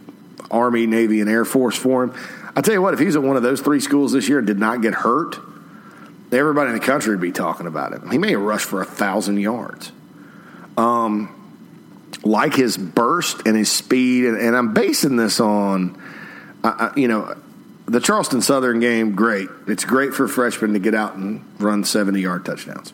Army, 0.52 0.86
Navy, 0.86 1.22
and 1.22 1.30
Air 1.30 1.46
Force 1.46 1.78
for 1.78 2.04
him. 2.04 2.14
I 2.56 2.62
tell 2.62 2.74
you 2.74 2.82
what, 2.82 2.94
if 2.94 3.00
he's 3.00 3.16
at 3.16 3.24
one 3.24 3.38
of 3.38 3.44
those 3.44 3.62
three 3.62 3.80
schools 3.80 4.12
this 4.12 4.30
year 4.30 4.40
and 4.40 4.48
did 4.48 4.60
not 4.60 4.82
get 4.82 4.94
hurt, 4.94 5.38
everybody 6.32 6.70
in 6.70 6.76
the 6.76 6.86
country 6.86 7.12
would 7.12 7.22
be 7.22 7.32
talking 7.32 7.68
about 7.68 7.94
it. 7.94 8.02
He 8.12 8.18
may 8.18 8.36
rushed 8.36 8.68
for 8.68 8.82
a 8.82 8.86
thousand 8.86 9.38
yards. 9.38 9.92
Um, 10.78 11.32
like 12.24 12.54
his 12.54 12.78
burst 12.78 13.46
and 13.46 13.56
his 13.56 13.72
speed, 13.72 14.26
and, 14.26 14.38
and 14.38 14.56
I'm 14.56 14.74
basing 14.74 15.16
this 15.16 15.40
on, 15.40 16.02
uh, 16.64 16.92
you 16.96 17.08
know, 17.08 17.36
the 17.88 18.00
Charleston 18.00 18.42
Southern 18.42 18.80
game. 18.80 19.16
Great, 19.16 19.50
it's 19.68 19.86
great 19.86 20.14
for 20.14 20.28
freshmen 20.28 20.74
to 20.74 20.80
get 20.80 20.96
out 20.96 21.16
and 21.16 21.44
run 21.60 21.84
70 21.84 22.20
yard 22.20 22.46
touchdowns. 22.46 22.94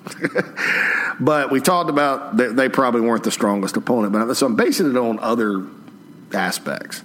but 1.20 1.52
we 1.52 1.62
talked 1.62 1.90
about 1.90 2.38
they, 2.38 2.48
they, 2.48 2.70
probably 2.70 3.02
weren't 3.02 3.24
the 3.24 3.32
strongest 3.32 3.78
opponent. 3.78 4.14
But 4.14 4.34
so 4.36 4.46
I'm 4.46 4.56
basing 4.56 4.90
it 4.90 4.98
on 4.98 5.20
other 5.20 5.66
aspects, 6.34 7.04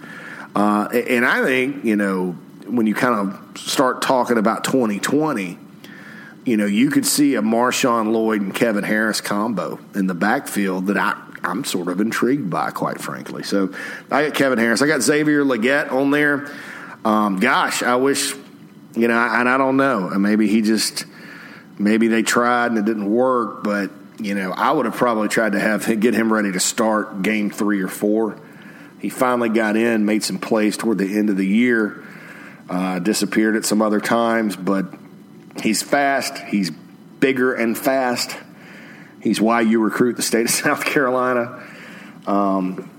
uh, 0.55 0.88
and 0.92 1.25
I 1.25 1.42
think 1.44 1.85
you 1.85 1.96
know 1.96 2.37
when 2.66 2.87
you 2.87 2.94
kind 2.94 3.14
of 3.14 3.59
start 3.59 4.03
talking 4.03 4.38
about 4.38 4.64
2020, 4.64 5.59
you 6.44 6.57
know, 6.57 6.66
you 6.66 6.90
could 6.90 7.07
see 7.07 7.35
a 7.35 7.42
Marshawn 7.42 8.12
Lloyd 8.12 8.40
and 8.40 8.55
Kevin 8.55 8.85
Harris 8.85 9.20
combo 9.20 9.79
in 9.94 10.07
the 10.07 10.14
backfield 10.14 10.87
that 10.87 10.96
I, 10.96 11.20
I'm 11.42 11.64
sort 11.64 11.88
of 11.88 12.01
intrigued 12.01 12.51
by, 12.51 12.70
quite 12.70 13.01
frankly. 13.01 13.42
So 13.42 13.72
I 14.11 14.27
got 14.27 14.35
Kevin 14.35 14.59
Harris. 14.59 14.83
I 14.83 14.87
got 14.87 15.03
Xavier 15.03 15.44
Legette 15.44 15.92
on 15.92 16.11
there. 16.11 16.51
Um, 17.06 17.36
gosh, 17.36 17.84
I 17.84 17.94
wish, 17.94 18.34
you 18.96 19.06
know, 19.06 19.16
and 19.16 19.48
I 19.48 19.56
don't 19.58 19.76
know. 19.76 20.08
Maybe 20.18 20.48
he 20.48 20.60
just, 20.60 21.04
maybe 21.78 22.08
they 22.08 22.24
tried 22.24 22.72
and 22.72 22.78
it 22.78 22.84
didn't 22.84 23.08
work, 23.08 23.62
but, 23.62 23.92
you 24.18 24.34
know, 24.34 24.50
I 24.50 24.72
would 24.72 24.86
have 24.86 24.96
probably 24.96 25.28
tried 25.28 25.52
to 25.52 25.60
have 25.60 25.86
get 26.00 26.14
him 26.14 26.32
ready 26.32 26.50
to 26.50 26.58
start 26.58 27.22
game 27.22 27.48
three 27.48 27.80
or 27.80 27.86
four. 27.86 28.40
He 28.98 29.08
finally 29.08 29.50
got 29.50 29.76
in, 29.76 30.04
made 30.04 30.24
some 30.24 30.38
plays 30.38 30.76
toward 30.76 30.98
the 30.98 31.16
end 31.16 31.30
of 31.30 31.36
the 31.36 31.46
year. 31.46 32.02
Uh, 32.68 32.98
disappeared 32.98 33.54
at 33.54 33.64
some 33.64 33.80
other 33.82 34.00
times, 34.00 34.56
but 34.56 34.86
he's 35.62 35.84
fast. 35.84 36.36
He's 36.48 36.70
bigger 37.20 37.54
and 37.54 37.78
fast. 37.78 38.36
He's 39.22 39.40
why 39.40 39.60
you 39.60 39.80
recruit 39.80 40.16
the 40.16 40.22
state 40.22 40.46
of 40.46 40.50
South 40.50 40.84
Carolina. 40.84 41.62
Um, 42.26 42.90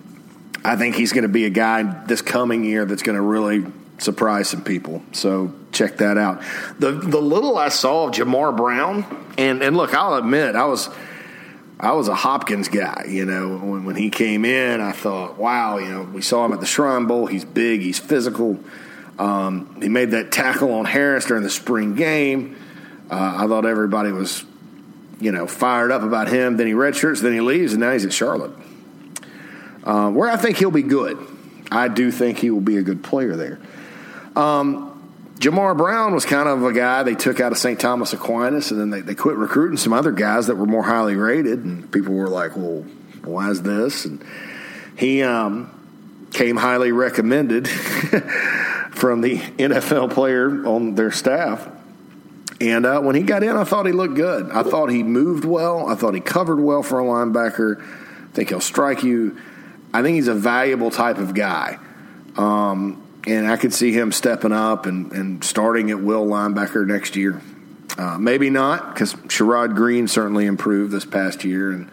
I 0.64 0.78
think 0.78 0.96
he's 0.96 1.12
going 1.12 1.24
to 1.24 1.28
be 1.28 1.44
a 1.44 1.50
guy 1.50 1.84
this 2.06 2.22
coming 2.22 2.64
year 2.64 2.86
that's 2.86 3.04
going 3.04 3.18
to 3.18 3.22
really 3.22 3.66
surprise 3.98 4.50
some 4.50 4.64
people. 4.64 5.02
So 5.12 5.54
check 5.72 5.98
that 5.98 6.18
out. 6.18 6.42
The 6.80 6.92
the 6.92 7.22
little 7.22 7.58
I 7.58 7.70
saw 7.70 8.08
of 8.08 8.14
Jahmar 8.14 8.52
Brown, 8.52 9.06
and 9.38 9.62
and 9.62 9.76
look, 9.78 9.94
I'll 9.94 10.16
admit 10.16 10.56
I 10.56 10.66
was 10.66 10.90
I 11.80 11.94
was 11.94 12.08
a 12.08 12.16
Hopkins 12.16 12.70
guy. 12.70 13.06
You 13.08 13.26
know, 13.26 13.58
when, 13.58 13.86
when 13.86 13.96
he 13.96 14.10
came 14.10 14.46
in, 14.46 14.82
I 14.82 14.92
thought, 14.92 15.38
wow, 15.38 15.78
you 15.78 15.90
know, 15.90 16.04
we 16.04 16.22
saw 16.22 16.46
him 16.46 16.54
at 16.54 16.60
the 16.60 16.66
Shrine 16.66 17.06
Bowl. 17.06 17.28
He's 17.28 17.46
big, 17.46 17.82
he's 17.82 18.00
physical. 18.00 18.60
Um, 19.20 19.82
he 19.82 19.90
made 19.90 20.12
that 20.12 20.32
tackle 20.32 20.74
on 20.74 20.86
Harris 20.86 21.26
during 21.26 21.44
the 21.44 21.50
spring 21.50 21.96
game. 21.96 22.56
Uh, 23.10 23.38
I 23.38 23.48
thought 23.48 23.66
everybody 23.66 24.12
was, 24.12 24.44
you 25.20 25.32
know, 25.32 25.48
fired 25.48 25.92
up 25.92 26.04
about 26.04 26.28
him. 26.28 26.58
Then 26.58 26.68
he 26.68 26.74
redshirts, 26.74 27.22
then 27.22 27.34
he 27.34 27.42
leaves, 27.42 27.74
and 27.74 27.80
now 27.80 27.94
he's 27.94 28.06
at 28.06 28.14
Charlotte, 28.14 28.52
uh, 29.84 30.12
where 30.12 30.30
I 30.30 30.36
think 30.36 30.58
he'll 30.58 30.72
be 30.72 30.84
good. 30.84 31.18
I 31.72 31.88
do 31.88 32.12
think 32.12 32.38
he 32.38 32.50
will 32.50 32.62
be 32.62 32.78
a 32.78 32.84
good 32.84 33.04
player 33.04 33.36
there. 33.36 33.60
Um, 34.38 34.94
Jahmar 35.40 35.76
Brown 35.76 36.14
was 36.14 36.26
kind 36.26 36.48
of 36.48 36.64
a 36.64 36.72
guy 36.72 37.04
they 37.04 37.16
took 37.16 37.40
out 37.40 37.52
of 37.52 37.58
St. 37.58 37.80
Thomas 37.80 38.14
Aquinas, 38.14 38.72
and 38.72 38.80
then 38.80 38.90
they, 38.92 39.02
they 39.02 39.16
quit 39.16 39.36
recruiting 39.36 39.78
some 39.78 39.94
other 39.94 40.12
guys 40.12 40.48
that 40.48 40.56
were 40.56 40.66
more 40.66 40.84
highly 40.84 41.16
rated, 41.16 41.64
and 41.64 41.92
people 41.92 42.14
were 42.14 42.30
like, 42.30 42.56
"Well, 42.56 42.86
why 43.24 43.50
is 43.50 43.64
this?" 43.64 44.06
And 44.06 44.24
he 44.96 45.24
um, 45.24 45.72
came 46.34 46.56
highly 46.56 46.92
recommended 46.92 47.68
from 48.92 49.22
the 49.22 49.38
NFL 49.38 50.14
player 50.14 50.66
on 50.68 50.96
their 50.96 51.12
staff. 51.12 51.68
And 52.60 52.86
uh, 52.86 53.02
when 53.02 53.16
he 53.16 53.22
got 53.22 53.44
in, 53.44 53.56
I 53.56 53.64
thought 53.64 53.86
he 53.86 53.92
looked 53.92 54.16
good. 54.16 54.52
I 54.52 54.64
thought 54.64 54.90
he 54.90 55.04
moved 55.04 55.46
well. 55.46 55.88
I 55.88 55.96
thought 55.96 56.16
he 56.16 56.22
covered 56.22 56.60
well 56.60 56.82
for 56.82 57.00
a 57.00 57.04
linebacker. 57.04 57.80
I 57.80 58.34
think 58.34 58.50
he'll 58.50 58.60
strike 58.60 59.04
you. 59.04 59.38
I 59.94 60.02
think 60.02 60.16
he's 60.16 60.28
a 60.28 60.34
valuable 60.34 60.90
type 60.90 61.18
of 61.18 61.36
guy. 61.36 61.78
Um, 62.36 63.07
and 63.28 63.48
I 63.48 63.58
could 63.58 63.74
see 63.74 63.92
him 63.92 64.12
stepping 64.12 64.52
up 64.52 64.86
and, 64.86 65.12
and 65.12 65.44
starting 65.44 65.92
at 65.92 66.00
will 66.00 66.26
linebacker 66.26 66.86
next 66.86 67.16
year. 67.16 67.42
Uh, 67.98 68.18
maybe 68.18 68.50
not, 68.50 68.94
because 68.94 69.14
Sherrod 69.14 69.76
Greene 69.76 70.08
certainly 70.08 70.46
improved 70.46 70.92
this 70.92 71.06
past 71.06 71.44
year. 71.44 71.72
And 71.72 71.90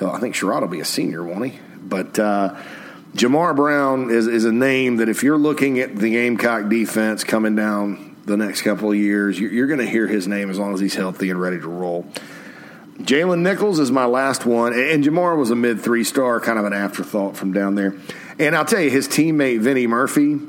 I 0.00 0.18
think 0.18 0.34
Sherrod 0.34 0.62
will 0.62 0.68
be 0.68 0.80
a 0.80 0.84
senior, 0.84 1.22
won't 1.24 1.52
he? 1.52 1.58
But. 1.76 2.18
Uh, 2.18 2.60
Jahmar 3.14 3.54
Brown 3.54 4.10
is, 4.10 4.26
is 4.26 4.44
a 4.44 4.50
name 4.50 4.96
that 4.96 5.08
if 5.08 5.22
you're 5.22 5.38
looking 5.38 5.78
at 5.78 5.94
the 5.94 6.10
Gamecock 6.10 6.68
defense 6.68 7.22
coming 7.22 7.54
down 7.54 8.16
the 8.24 8.36
next 8.36 8.62
couple 8.62 8.90
of 8.90 8.96
years, 8.96 9.38
you're, 9.38 9.52
you're 9.52 9.66
going 9.68 9.78
to 9.78 9.86
hear 9.86 10.08
his 10.08 10.26
name 10.26 10.50
as 10.50 10.58
long 10.58 10.74
as 10.74 10.80
he's 10.80 10.96
healthy 10.96 11.30
and 11.30 11.40
ready 11.40 11.60
to 11.60 11.68
roll. 11.68 12.06
Jalen 12.98 13.40
Nichols 13.40 13.78
is 13.78 13.92
my 13.92 14.06
last 14.06 14.44
one, 14.44 14.72
and 14.72 15.04
Jahmar 15.04 15.36
was 15.36 15.50
a 15.50 15.56
mid 15.56 15.80
three 15.80 16.02
star, 16.02 16.40
kind 16.40 16.58
of 16.58 16.64
an 16.64 16.72
afterthought 16.72 17.36
from 17.36 17.52
down 17.52 17.76
there. 17.76 17.94
And 18.38 18.56
I'll 18.56 18.64
tell 18.64 18.80
you, 18.80 18.90
his 18.90 19.06
teammate 19.06 19.60
Vinnie 19.60 19.86
Murphy 19.86 20.40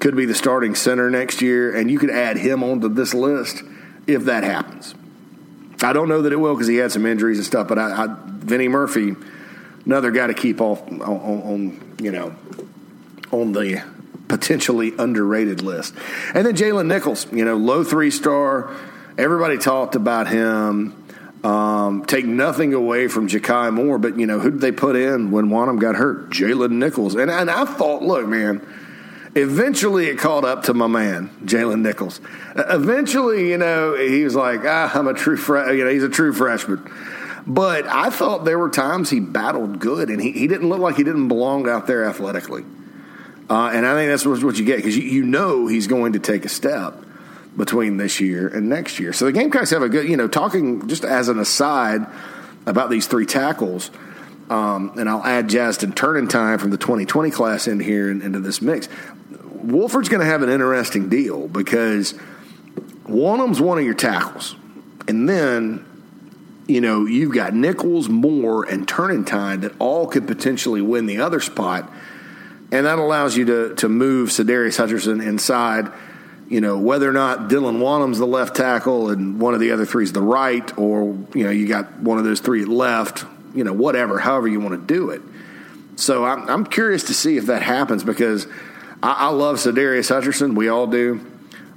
could 0.00 0.16
be 0.16 0.24
the 0.24 0.34
starting 0.34 0.74
center 0.74 1.10
next 1.10 1.40
year, 1.42 1.74
and 1.74 1.90
you 1.90 1.98
could 1.98 2.10
add 2.10 2.36
him 2.38 2.64
onto 2.64 2.88
this 2.88 3.14
list 3.14 3.62
if 4.06 4.24
that 4.24 4.42
happens. 4.42 4.94
I 5.82 5.92
don't 5.92 6.08
know 6.08 6.22
that 6.22 6.32
it 6.32 6.36
will 6.36 6.54
because 6.54 6.66
he 6.66 6.76
had 6.76 6.90
some 6.90 7.06
injuries 7.06 7.38
and 7.38 7.46
stuff, 7.46 7.68
but 7.68 7.78
I, 7.78 8.04
I 8.04 8.16
Vinny 8.26 8.68
Murphy 8.68 9.14
another 9.86 10.10
guy 10.10 10.26
to 10.26 10.34
keep 10.34 10.60
off 10.60 10.82
on, 10.90 11.00
on 11.00 11.96
you 12.00 12.10
know 12.10 12.34
on 13.30 13.52
the 13.52 13.82
potentially 14.28 14.92
underrated 14.98 15.62
list. 15.62 15.94
And 16.34 16.46
then 16.46 16.54
Jalen 16.54 16.86
Nichols, 16.86 17.30
you 17.32 17.44
know, 17.44 17.56
low 17.56 17.84
three 17.84 18.10
star. 18.10 18.74
Everybody 19.18 19.58
talked 19.58 19.96
about 19.96 20.28
him. 20.28 20.96
Um, 21.42 22.04
take 22.04 22.26
nothing 22.26 22.74
away 22.74 23.08
from 23.08 23.26
Ja'Kai 23.26 23.72
Moore, 23.72 23.98
but 23.98 24.18
you 24.18 24.26
know 24.26 24.38
who 24.38 24.50
did 24.50 24.60
they 24.60 24.72
put 24.72 24.94
in 24.94 25.30
when 25.30 25.46
Wonnum 25.46 25.80
got 25.80 25.96
hurt? 25.96 26.30
Jalen 26.30 26.72
Nichols. 26.72 27.14
And 27.14 27.30
and 27.30 27.50
I 27.50 27.64
thought, 27.64 28.02
look, 28.02 28.26
man, 28.26 28.66
Eventually, 29.36 30.06
it 30.06 30.18
caught 30.18 30.44
up 30.44 30.64
to 30.64 30.74
my 30.74 30.88
man 30.88 31.30
Jalen 31.44 31.82
Nichols. 31.82 32.20
Eventually, 32.56 33.50
you 33.50 33.58
know, 33.58 33.94
he 33.96 34.24
was 34.24 34.34
like, 34.34 34.60
ah, 34.64 34.90
"I'm 34.92 35.06
a 35.06 35.14
true, 35.14 35.36
fre-, 35.36 35.70
you 35.70 35.84
know, 35.84 35.90
he's 35.90 36.02
a 36.02 36.08
true 36.08 36.32
freshman." 36.32 36.90
But 37.46 37.86
I 37.86 38.10
thought 38.10 38.44
there 38.44 38.58
were 38.58 38.70
times 38.70 39.10
he 39.10 39.20
battled 39.20 39.78
good, 39.78 40.10
and 40.10 40.20
he, 40.20 40.32
he 40.32 40.46
didn't 40.46 40.68
look 40.68 40.80
like 40.80 40.96
he 40.96 41.04
didn't 41.04 41.28
belong 41.28 41.68
out 41.68 41.86
there 41.86 42.04
athletically. 42.04 42.64
Uh, 43.48 43.70
and 43.72 43.86
I 43.86 43.94
think 43.94 44.10
that's 44.10 44.24
what 44.24 44.58
you 44.58 44.64
get 44.64 44.76
because 44.76 44.96
you, 44.96 45.02
you 45.02 45.24
know 45.24 45.66
he's 45.66 45.86
going 45.86 46.12
to 46.12 46.20
take 46.20 46.44
a 46.44 46.48
step 46.48 46.94
between 47.56 47.96
this 47.96 48.20
year 48.20 48.46
and 48.46 48.68
next 48.68 49.00
year. 49.00 49.12
So 49.12 49.24
the 49.24 49.32
Gamecocks 49.32 49.70
have 49.70 49.82
a 49.82 49.88
good, 49.88 50.08
you 50.08 50.16
know, 50.16 50.28
talking 50.28 50.86
just 50.86 51.04
as 51.04 51.28
an 51.28 51.38
aside 51.38 52.06
about 52.66 52.90
these 52.90 53.06
three 53.06 53.26
tackles. 53.26 53.90
Um, 54.50 54.92
and 54.98 55.08
I'll 55.08 55.24
add 55.24 55.48
Justin 55.48 55.92
Time 55.92 56.58
from 56.58 56.70
the 56.70 56.76
2020 56.76 57.30
class 57.30 57.68
in 57.68 57.80
here 57.80 58.10
and, 58.10 58.22
into 58.22 58.40
this 58.40 58.60
mix. 58.60 58.88
Woolford's 59.62 60.08
going 60.08 60.20
to 60.20 60.26
have 60.26 60.42
an 60.42 60.48
interesting 60.48 61.08
deal 61.08 61.48
because 61.48 62.12
one 63.04 63.40
of 63.40 63.46
them's 63.46 63.60
one 63.60 63.78
of 63.78 63.84
your 63.84 63.94
tackles. 63.94 64.56
And 65.06 65.28
then, 65.28 65.86
you 66.66 66.80
know, 66.80 67.06
you've 67.06 67.32
got 67.32 67.54
Nichols, 67.54 68.08
Moore, 68.08 68.64
and 68.64 68.86
Turnetine 68.86 69.62
that 69.62 69.72
all 69.78 70.06
could 70.06 70.26
potentially 70.26 70.82
win 70.82 71.06
the 71.06 71.18
other 71.18 71.40
spot. 71.40 71.90
And 72.72 72.86
that 72.86 72.98
allows 72.98 73.36
you 73.36 73.44
to, 73.46 73.74
to 73.76 73.88
move 73.88 74.30
Sadarius 74.30 74.78
Hutcherson 74.78 75.24
inside– 75.26 75.90
you 76.50 76.60
know, 76.60 76.76
whether 76.76 77.08
or 77.08 77.12
not 77.12 77.48
Dylan 77.48 77.78
Wonnum's 77.78 78.18
the 78.18 78.26
left 78.26 78.56
tackle 78.56 79.08
and 79.08 79.40
one 79.40 79.54
of 79.54 79.60
the 79.60 79.70
other 79.70 79.86
three 79.86 80.02
is 80.02 80.12
the 80.12 80.20
right, 80.20 80.76
or, 80.76 81.16
you 81.32 81.44
know, 81.44 81.50
you 81.50 81.68
got 81.68 82.00
one 82.00 82.18
of 82.18 82.24
those 82.24 82.40
three 82.40 82.64
left, 82.64 83.24
you 83.54 83.64
know, 83.64 83.72
whatever, 83.72 84.18
however 84.18 84.48
you 84.48 84.60
want 84.60 84.80
to 84.80 84.94
do 84.94 85.10
it. 85.10 85.22
So 85.96 86.24
I'm, 86.24 86.48
I'm 86.48 86.66
curious 86.66 87.04
to 87.04 87.14
see 87.14 87.36
if 87.36 87.46
that 87.46 87.62
happens 87.62 88.04
because 88.04 88.46
I, 89.02 89.12
I 89.12 89.28
love 89.28 89.56
Sadarius 89.56 90.10
Hutcherson. 90.10 90.54
We 90.54 90.68
all 90.68 90.86
do. 90.86 91.20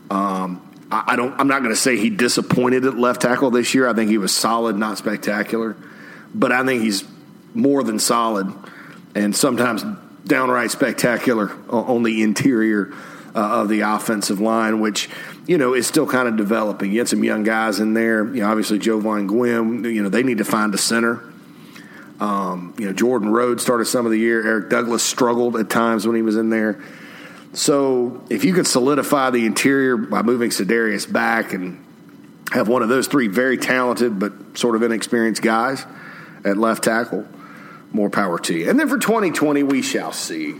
Um, 0.09 0.61
I, 0.91 1.03
I 1.07 1.15
don't. 1.15 1.37
I'm 1.39 1.47
not 1.47 1.59
going 1.59 1.73
to 1.73 1.79
say 1.79 1.97
he 1.97 2.09
disappointed 2.09 2.85
at 2.85 2.97
left 2.97 3.21
tackle 3.21 3.51
this 3.51 3.73
year. 3.73 3.87
I 3.87 3.93
think 3.93 4.09
he 4.09 4.17
was 4.17 4.33
solid, 4.33 4.77
not 4.77 4.97
spectacular, 4.97 5.75
but 6.33 6.51
I 6.51 6.65
think 6.65 6.83
he's 6.83 7.03
more 7.53 7.83
than 7.83 7.99
solid, 7.99 8.51
and 9.15 9.35
sometimes 9.35 9.83
downright 10.25 10.71
spectacular 10.71 11.51
on 11.69 12.03
the 12.03 12.23
interior 12.23 12.93
uh, 13.35 13.61
of 13.61 13.69
the 13.69 13.81
offensive 13.81 14.39
line, 14.39 14.79
which 14.79 15.09
you 15.47 15.57
know 15.57 15.73
is 15.73 15.87
still 15.87 16.07
kind 16.07 16.27
of 16.27 16.37
developing. 16.37 16.91
You 16.91 16.99
had 16.99 17.09
some 17.09 17.23
young 17.23 17.43
guys 17.43 17.79
in 17.79 17.93
there. 17.93 18.25
You 18.25 18.41
know, 18.41 18.49
obviously 18.49 18.79
Jovaughn 18.79 19.27
Gwyn. 19.27 19.83
You 19.83 20.03
know, 20.03 20.09
they 20.09 20.23
need 20.23 20.37
to 20.37 20.45
find 20.45 20.73
a 20.73 20.77
center. 20.77 21.23
Um, 22.19 22.73
you 22.77 22.85
know, 22.85 22.93
Jordan 22.93 23.29
Rhodes 23.29 23.63
started 23.63 23.85
some 23.85 24.05
of 24.05 24.11
the 24.11 24.19
year. 24.19 24.45
Eric 24.45 24.69
Douglas 24.69 25.03
struggled 25.03 25.57
at 25.57 25.69
times 25.69 26.05
when 26.05 26.15
he 26.15 26.21
was 26.21 26.35
in 26.35 26.49
there. 26.49 26.81
So 27.53 28.23
if 28.29 28.43
you 28.43 28.53
can 28.53 28.65
solidify 28.65 29.29
the 29.31 29.45
interior 29.45 29.97
by 29.97 30.21
moving 30.21 30.49
Sadarius 30.49 31.11
back 31.11 31.53
and 31.53 31.83
have 32.51 32.67
one 32.67 32.81
of 32.81 32.89
those 32.89 33.07
three 33.07 33.27
very 33.27 33.57
talented 33.57 34.19
but 34.19 34.57
sort 34.57 34.75
of 34.75 34.83
inexperienced 34.83 35.41
guys 35.41 35.85
at 36.45 36.57
left 36.57 36.83
tackle, 36.83 37.27
more 37.91 38.09
power 38.09 38.39
to 38.39 38.57
you. 38.57 38.69
And 38.69 38.79
then 38.79 38.89
for 38.89 38.97
2020, 38.97 39.63
we 39.63 39.81
shall 39.81 40.11
see 40.11 40.55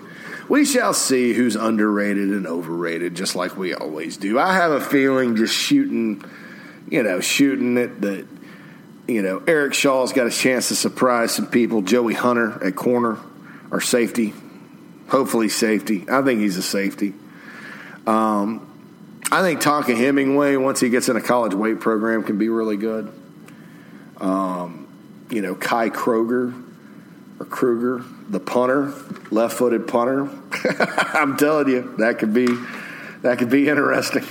we 0.50 0.66
shall 0.66 0.94
see 0.94 1.34
who's 1.34 1.56
underrated 1.56 2.30
and 2.30 2.46
overrated, 2.46 3.16
just 3.16 3.36
like 3.36 3.58
we 3.58 3.74
always 3.74 4.18
do. 4.18 4.38
I 4.38 4.54
have 4.54 4.72
a 4.72 4.82
feeling 4.82 5.36
just 5.36 5.56
shooting, 5.56 6.24
you 6.90 7.02
know, 7.04 7.22
shooting 7.22 7.78
it 7.78 8.02
that, 8.02 8.28
you 9.08 9.22
know, 9.22 9.44
Eric 9.48 9.74
Shaw's 9.74 10.14
got 10.14 10.28
a 10.28 10.32
chance 10.32 10.70
to 10.70 10.76
surprise 10.76 11.34
some 11.34 11.48
people. 11.48 11.82
Joey 11.82 12.14
Hunter 12.14 12.64
at 12.64 12.76
corner 12.76 13.18
or 13.72 13.82
safety, 13.82 14.34
hopefully 15.10 15.50
safety. 15.50 16.06
I 16.10 16.22
think 16.22 16.40
he's 16.40 16.58
a 16.58 16.62
safety. 16.62 17.14
Um, 18.08 18.70
I 19.32 19.42
think 19.42 19.62
Tonka 19.62 19.96
Hemingway, 19.96 20.56
once 20.56 20.80
he 20.80 20.90
gets 20.90 21.10
in 21.10 21.16
a 21.16 21.22
college 21.22 21.54
weight 21.54 21.80
program, 21.80 22.24
can 22.24 22.38
be 22.38 22.50
really 22.50 22.78
good. 22.78 23.12
Um, 24.22 24.88
you 25.30 25.42
know, 25.42 25.56
Kai 25.56 25.90
Kroger 25.90 26.54
or 27.40 27.46
Kruger, 27.46 28.04
the 28.30 28.40
punter, 28.40 28.94
left-footed 29.32 29.88
punter. 29.88 30.30
I'm 31.18 31.36
telling 31.36 31.68
you, 31.68 31.96
that 31.98 32.20
could 32.20 32.34
be 32.34 32.48
that 33.24 33.40
could 33.40 33.50
be 33.50 33.70
interesting. 33.70 34.24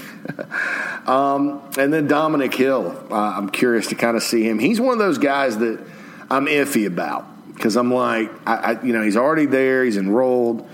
um, 1.07 1.63
and 1.79 1.93
then 1.93 2.07
Dominic 2.07 2.55
Hill, 2.55 3.07
uh, 3.11 3.15
I'm 3.15 3.49
curious 3.49 3.89
to 3.89 3.95
kind 3.95 4.17
of 4.17 4.23
see 4.23 4.45
him. 4.45 4.59
He's 4.59 4.81
one 4.81 4.93
of 4.93 4.99
those 4.99 5.19
guys 5.19 5.57
that 5.59 5.85
I'm 6.31 6.47
iffy 6.47 6.87
about 6.87 7.27
because 7.55 7.77
I'm 7.77 7.93
like, 7.93 8.31
I, 8.47 8.55
I, 8.55 8.83
you 8.83 8.93
know, 8.93 9.03
he's 9.03 9.17
already 9.17 9.47
there, 9.47 9.83
he's 9.85 9.97
enrolled, 9.97 10.69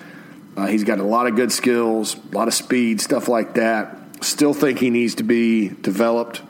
uh, 0.57 0.67
he's 0.67 0.83
got 0.83 0.99
a 0.99 1.05
lot 1.05 1.29
of 1.29 1.37
good 1.37 1.53
skills, 1.53 2.17
a 2.33 2.35
lot 2.35 2.49
of 2.49 2.55
speed, 2.55 3.01
stuff 3.01 3.29
like 3.29 3.55
that. 3.55 3.97
Still 4.21 4.53
think 4.53 4.81
he 4.81 4.91
needs 4.91 5.15
to 5.17 5.23
be 5.23 5.69
developed. 5.69 6.43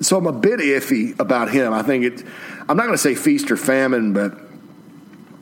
So 0.00 0.16
I'm 0.16 0.26
a 0.26 0.32
bit 0.32 0.60
iffy 0.60 1.18
about 1.20 1.50
him. 1.50 1.74
I 1.74 1.82
think 1.82 2.04
it. 2.04 2.24
I'm 2.70 2.76
not 2.76 2.84
going 2.84 2.94
to 2.94 2.98
say 2.98 3.14
feast 3.14 3.50
or 3.50 3.56
famine, 3.58 4.14
but 4.14 4.38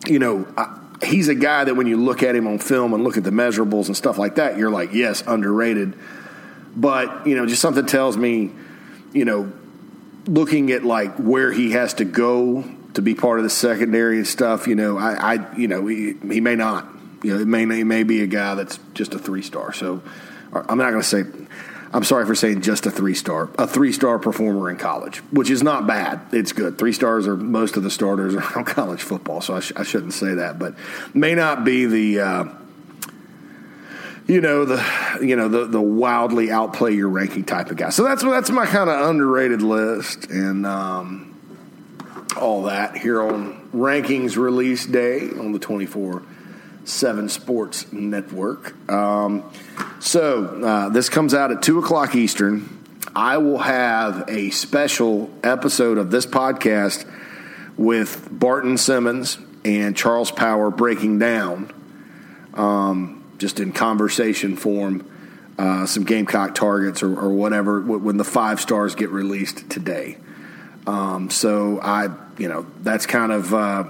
you 0.06 0.18
know, 0.18 0.46
I, 0.56 0.80
he's 1.02 1.28
a 1.28 1.34
guy 1.34 1.64
that 1.64 1.74
when 1.74 1.86
you 1.86 1.96
look 1.96 2.22
at 2.22 2.34
him 2.34 2.46
on 2.46 2.58
film 2.58 2.94
and 2.94 3.04
look 3.04 3.16
at 3.16 3.24
the 3.24 3.30
measurables 3.30 3.86
and 3.86 3.96
stuff 3.96 4.18
like 4.18 4.36
that, 4.36 4.56
you're 4.56 4.70
like, 4.70 4.92
yes, 4.92 5.22
underrated. 5.26 5.94
But, 6.76 7.26
you 7.26 7.36
know, 7.36 7.46
just 7.46 7.62
something 7.62 7.86
tells 7.86 8.16
me, 8.16 8.50
you 9.12 9.24
know, 9.24 9.52
looking 10.26 10.72
at 10.72 10.84
like 10.84 11.16
where 11.16 11.52
he 11.52 11.72
has 11.72 11.94
to 11.94 12.04
go 12.04 12.64
to 12.94 13.02
be 13.02 13.14
part 13.14 13.38
of 13.38 13.44
the 13.44 13.50
secondary 13.50 14.16
and 14.16 14.26
stuff, 14.26 14.66
you 14.66 14.74
know, 14.74 14.98
I, 14.98 15.34
I 15.34 15.56
you 15.56 15.68
know, 15.68 15.86
he, 15.86 16.14
he 16.30 16.40
may 16.40 16.54
not. 16.54 16.88
You 17.22 17.34
know, 17.34 17.40
it 17.40 17.46
may, 17.46 17.62
it 17.62 17.84
may 17.84 18.02
be 18.02 18.22
a 18.22 18.26
guy 18.26 18.54
that's 18.54 18.78
just 18.94 19.14
a 19.14 19.18
three 19.18 19.42
star. 19.42 19.72
So 19.72 20.02
I'm 20.52 20.78
not 20.78 20.90
going 20.90 21.02
to 21.02 21.08
say 21.08 21.24
I'm 21.92 22.04
sorry 22.04 22.26
for 22.26 22.34
saying 22.34 22.62
just 22.62 22.86
a 22.86 22.90
three 22.90 23.14
star, 23.14 23.48
a 23.58 23.66
three 23.66 23.92
star 23.92 24.18
performer 24.18 24.70
in 24.70 24.76
college, 24.76 25.18
which 25.30 25.50
is 25.50 25.62
not 25.62 25.86
bad. 25.86 26.20
It's 26.32 26.52
good. 26.52 26.78
Three 26.78 26.92
stars 26.92 27.26
are 27.26 27.36
most 27.36 27.76
of 27.76 27.82
the 27.82 27.90
starters 27.90 28.34
around 28.36 28.64
college 28.64 29.02
football, 29.02 29.40
so 29.40 29.56
I, 29.56 29.60
sh- 29.60 29.72
I 29.76 29.82
shouldn't 29.82 30.14
say 30.14 30.34
that, 30.34 30.58
but 30.58 30.74
may 31.14 31.34
not 31.34 31.64
be 31.64 31.86
the. 31.86 32.20
Uh, 32.20 32.44
you 34.28 34.40
know 34.40 34.64
the 34.64 34.84
you 35.22 35.36
know 35.36 35.48
the 35.48 35.66
the 35.66 35.80
wildly 35.80 36.50
outplay 36.50 36.92
your 36.92 37.08
ranking 37.08 37.44
type 37.44 37.70
of 37.70 37.76
guy. 37.76 37.90
So 37.90 38.02
that's 38.02 38.24
that's 38.24 38.50
my 38.50 38.66
kind 38.66 38.90
of 38.90 39.08
underrated 39.08 39.62
list 39.62 40.28
and 40.30 40.66
um, 40.66 41.36
all 42.36 42.64
that 42.64 42.96
here 42.96 43.22
on 43.22 43.68
rankings 43.70 44.36
release 44.36 44.84
day 44.84 45.30
on 45.30 45.52
the 45.52 45.60
24 45.60 46.24
7 46.86 47.28
Sports 47.28 47.92
Network. 47.92 48.90
Um, 48.90 49.50
so 49.98 50.44
uh, 50.44 50.88
this 50.88 51.08
comes 51.08 51.34
out 51.34 51.50
at 51.50 51.62
2 51.62 51.80
o'clock 51.80 52.14
Eastern. 52.14 52.72
I 53.14 53.38
will 53.38 53.58
have 53.58 54.24
a 54.28 54.50
special 54.50 55.30
episode 55.42 55.98
of 55.98 56.10
this 56.10 56.26
podcast 56.26 57.10
with 57.76 58.28
Barton 58.30 58.78
Simmons 58.78 59.38
and 59.64 59.96
Charles 59.96 60.30
Power 60.30 60.70
breaking 60.70 61.18
down, 61.18 61.72
um, 62.54 63.24
just 63.38 63.58
in 63.58 63.72
conversation 63.72 64.56
form, 64.56 65.10
uh, 65.58 65.86
some 65.86 66.04
Gamecock 66.04 66.54
targets 66.54 67.02
or, 67.02 67.18
or, 67.18 67.30
whatever 67.30 67.80
when 67.80 68.18
the 68.18 68.24
five 68.24 68.60
stars 68.60 68.94
get 68.94 69.08
released 69.10 69.68
today. 69.70 70.18
Um, 70.86 71.30
so 71.30 71.80
I, 71.80 72.08
you 72.38 72.48
know, 72.48 72.66
that's 72.82 73.06
kind 73.06 73.32
of. 73.32 73.52
Uh, 73.52 73.84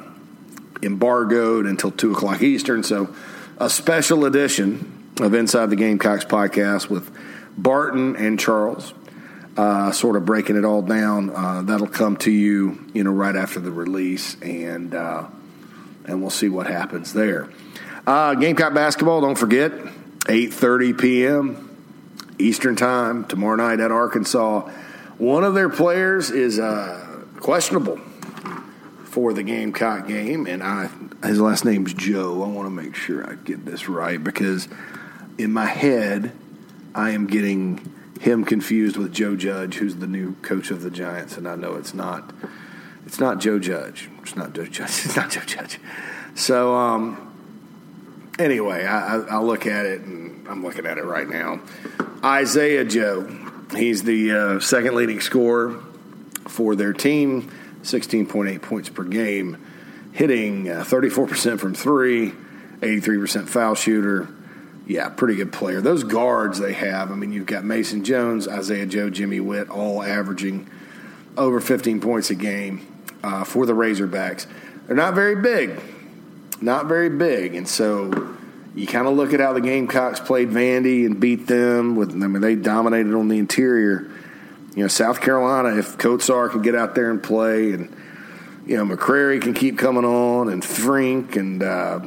embargoed 0.83 1.67
until 1.67 1.91
2 1.91 2.12
o'clock 2.12 2.43
Eastern. 2.43 2.83
So, 2.83 3.15
a 3.59 3.71
special 3.71 4.25
edition 4.27 5.11
of 5.21 5.35
Inside 5.35 5.71
the 5.71 5.77
Gamecocks 5.77 6.25
podcast 6.25 6.91
with 6.91 7.11
Barton 7.57 8.17
and 8.17 8.39
Charles, 8.39 8.93
uh, 9.57 9.91
sort 9.93 10.17
of 10.17 10.27
breaking 10.27 10.57
it 10.57 10.65
all 10.65 10.83
down. 10.83 11.31
Uh, 11.31 11.62
that'll 11.62 11.87
come 11.87 12.17
to 12.19 12.31
you, 12.31 12.85
you 12.93 13.03
know, 13.03 13.12
right 13.12 13.35
after 13.35 13.59
the 13.59 13.71
release, 13.71 14.37
and 14.43 14.95
uh, 14.95 15.27
and 16.05 16.21
we'll 16.21 16.31
see 16.31 16.49
what 16.49 16.67
happens 16.67 17.12
there. 17.12 17.49
Uh, 18.07 18.35
Gamecock 18.35 18.75
basketball, 18.75 19.21
don't 19.21 19.39
forget, 19.39 19.73
8.30 19.73 21.01
p.m. 21.01 21.77
Eastern 22.39 22.77
Time 22.77 23.25
tomorrow 23.25 23.57
night 23.57 23.81
at 23.81 23.91
Arkansas. 23.91 24.71
One 25.19 25.43
of 25.43 25.55
their 25.55 25.69
players 25.69 26.31
is 26.31 26.59
uh, 26.61 27.25
questionable 27.41 27.99
for 29.16 29.33
the 29.33 29.42
Gamecock 29.42 30.06
game, 30.06 30.46
and 30.46 30.62
I 30.62 30.90
his 31.27 31.40
last 31.40 31.64
name's 31.64 31.94
Joe. 31.94 32.42
I 32.42 32.48
want 32.48 32.67
to 32.67 32.71
make 32.71 32.94
sure 32.94 33.27
I 33.27 33.37
get 33.37 33.64
this 33.64 33.88
right 33.88 34.23
because 34.23 34.69
in 35.38 35.54
my 35.54 35.64
head 35.64 36.33
I 36.94 37.12
am 37.12 37.27
getting 37.27 37.90
him 38.21 38.44
confused 38.44 38.98
with 38.98 39.14
Joe 39.14 39.35
Judge, 39.35 39.77
who's 39.77 39.96
the 39.96 40.06
new 40.06 40.35
coach 40.42 40.71
of 40.71 40.83
the 40.83 40.90
Giants, 40.90 41.38
and 41.38 41.48
I 41.48 41.54
know 41.54 41.77
it's 41.77 41.94
not. 41.94 42.31
It's 43.06 43.19
not 43.19 43.40
Joe 43.40 43.58
Judge. 43.58 44.10
It's 44.21 44.37
not 44.37 44.52
Joe 44.52 44.67
Judge. 44.67 44.90
It's 45.06 45.17
not 45.17 45.31
Joe 45.31 45.40
Judge. 45.46 45.81
So, 46.35 46.75
um, 46.75 47.35
anyway, 48.38 48.85
I, 48.85 49.17
I, 49.17 49.21
I 49.21 49.38
look 49.38 49.67
at 49.67 49.87
it, 49.87 50.02
and 50.02 50.46
I'm 50.46 50.62
looking 50.62 50.85
at 50.85 50.98
it 50.98 51.04
right 51.06 51.27
now. 51.27 51.62
Isaiah 52.23 52.85
Joe. 52.85 53.35
He's 53.75 54.02
the 54.02 54.33
uh, 54.33 54.60
second 54.60 54.94
leading 54.94 55.21
scorer 55.21 55.81
for 56.48 56.77
their 56.77 56.92
team. 56.92 57.50
16.8 57.87 58.63
points 58.63 58.89
per 58.89 59.05
game, 59.05 59.65
hitting 60.13 60.69
uh, 60.69 60.85
34% 60.85 61.61
from 61.61 61.75
three, 61.75 62.33
83% 62.81 63.49
foul 63.49 63.75
shooter, 63.75 64.29
Yeah, 64.87 65.09
pretty 65.09 65.37
good 65.37 65.53
player. 65.53 65.81
Those 65.81 66.05
guards 66.05 66.59
they 66.59 66.73
have, 66.75 67.11
I 67.11 67.15
mean, 67.15 67.33
you've 67.33 67.47
got 67.47 67.65
Mason 67.65 68.05
Jones, 68.05 68.47
Isaiah 68.47 68.87
Joe, 68.87 69.11
Jimmy 69.11 69.41
Whitt, 69.41 69.69
all 69.71 70.03
averaging 70.03 70.69
over 71.37 71.61
15 71.61 72.01
points 72.01 72.31
a 72.31 72.35
game 72.35 72.87
uh, 73.23 73.45
for 73.45 73.67
the 73.67 73.73
Razorbacks. 73.73 74.47
They're 74.87 74.97
not 74.97 75.15
very 75.15 75.37
big, 75.37 75.81
not 76.61 76.87
very 76.87 77.09
big, 77.09 77.55
and 77.55 77.69
so 77.69 78.37
you 78.77 78.87
kind 78.87 79.09
of 79.09 79.15
look 79.17 79.33
at 79.33 79.41
how 79.41 79.53
the 79.55 79.61
Gamecocks 79.61 80.21
played 80.21 80.51
Vandy 80.51 81.07
and 81.07 81.19
beat 81.19 81.47
them. 81.47 81.97
With 81.97 82.11
I 82.11 82.27
mean, 82.27 82.43
they 82.43 82.55
dominated 82.55 83.15
on 83.15 83.29
the 83.29 83.39
interior. 83.39 84.11
You 84.77 84.83
know, 84.83 84.88
South 84.88 85.22
Carolina, 85.22 85.79
if 85.79 85.96
Kotsar 85.96 86.50
can 86.50 86.60
get 86.60 86.74
out 86.74 86.94
there 86.94 87.10
and 87.10 87.22
play, 87.22 87.72
and 87.72 87.96
you 88.66 88.77
know 88.77 88.85
McCrary 88.85 89.40
can 89.40 89.54
keep 89.54 89.79
coming 89.79 90.04
on, 90.04 90.50
and 90.50 90.62
Frink 90.62 91.35
and 91.35 91.62
uh, 91.62 92.00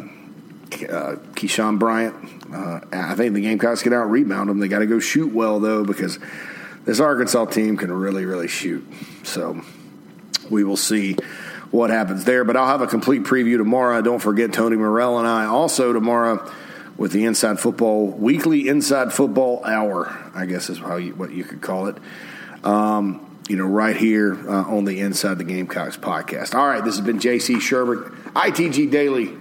uh, 0.72 1.16
Keyshawn 1.34 1.80
Bryant. 1.80 2.16
Uh, 2.54 2.82
I 2.92 3.16
think 3.16 3.34
the 3.34 3.42
Gamecocks 3.42 3.82
get 3.82 3.92
out 3.92 4.12
rebound 4.12 4.52
them. 4.52 4.60
They 4.60 4.68
got 4.68 4.80
to 4.80 4.86
go 4.86 5.00
shoot 5.00 5.34
well 5.34 5.60
though 5.60 5.84
because 5.84 6.20
this 6.86 7.00
Arkansas 7.00 7.46
team 7.46 7.76
can 7.76 7.92
really, 7.92 8.26
really 8.26 8.48
shoot. 8.48 8.86
So 9.24 9.62
we 10.52 10.64
will 10.64 10.78
see 10.78 11.16
what 11.72 11.90
happens 11.90 12.24
there. 12.26 12.44
But 12.44 12.56
I'll 12.56 12.68
have 12.68 12.82
a 12.82 12.88
complete 12.88 13.24
preview 13.24 13.58
tomorrow. 13.58 14.00
Don't 14.04 14.20
forget 14.20 14.54
Tony 14.54 14.78
Morell 14.78 15.18
and 15.18 15.28
I 15.28 15.46
also 15.46 15.92
tomorrow 15.92 16.48
with 16.98 17.14
the 17.14 17.26
Inside 17.26 17.60
Football 17.60 18.10
weekly 18.10 18.68
Inside 18.68 19.12
Football 19.12 19.66
Hour. 19.66 20.32
I 20.36 20.46
guess 20.46 20.70
is 20.70 20.78
how 20.78 20.98
you, 20.98 21.16
what 21.16 21.32
you 21.32 21.44
could 21.44 21.62
call 21.62 21.88
it. 21.88 21.98
Um, 22.64 23.26
you 23.48 23.56
know, 23.56 23.66
right 23.66 23.98
here 23.98 24.38
uh, 24.48 24.64
on 24.64 24.86
the 24.86 25.00
Inside 25.00 25.40
the 25.40 25.44
Gamecocks 25.44 25.98
podcast. 25.98 26.54
All 26.54 26.68
right, 26.68 26.84
this 26.84 26.98
has 26.98 27.06
been 27.06 27.20
J.C. 27.20 27.56
Shurburtt, 27.56 28.12
ITG 28.34 28.92
Daily. 28.92 29.36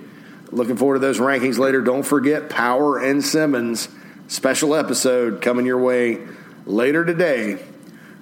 Looking 0.50 0.76
forward 0.78 0.94
to 0.94 1.00
those 1.00 1.18
rankings 1.18 1.58
later. 1.58 1.82
Don't 1.82 2.04
forget 2.04 2.48
Power 2.48 2.98
and 2.98 3.22
Simmons 3.22 3.88
special 4.28 4.74
episode 4.74 5.42
coming 5.42 5.66
your 5.66 5.78
way 5.78 6.18
later 6.64 7.04
today. 7.04 7.62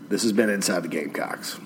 This 0.08 0.22
has 0.22 0.32
been 0.32 0.50
Inside 0.50 0.80
the 0.80 0.88
Gamecocks. 0.88 1.58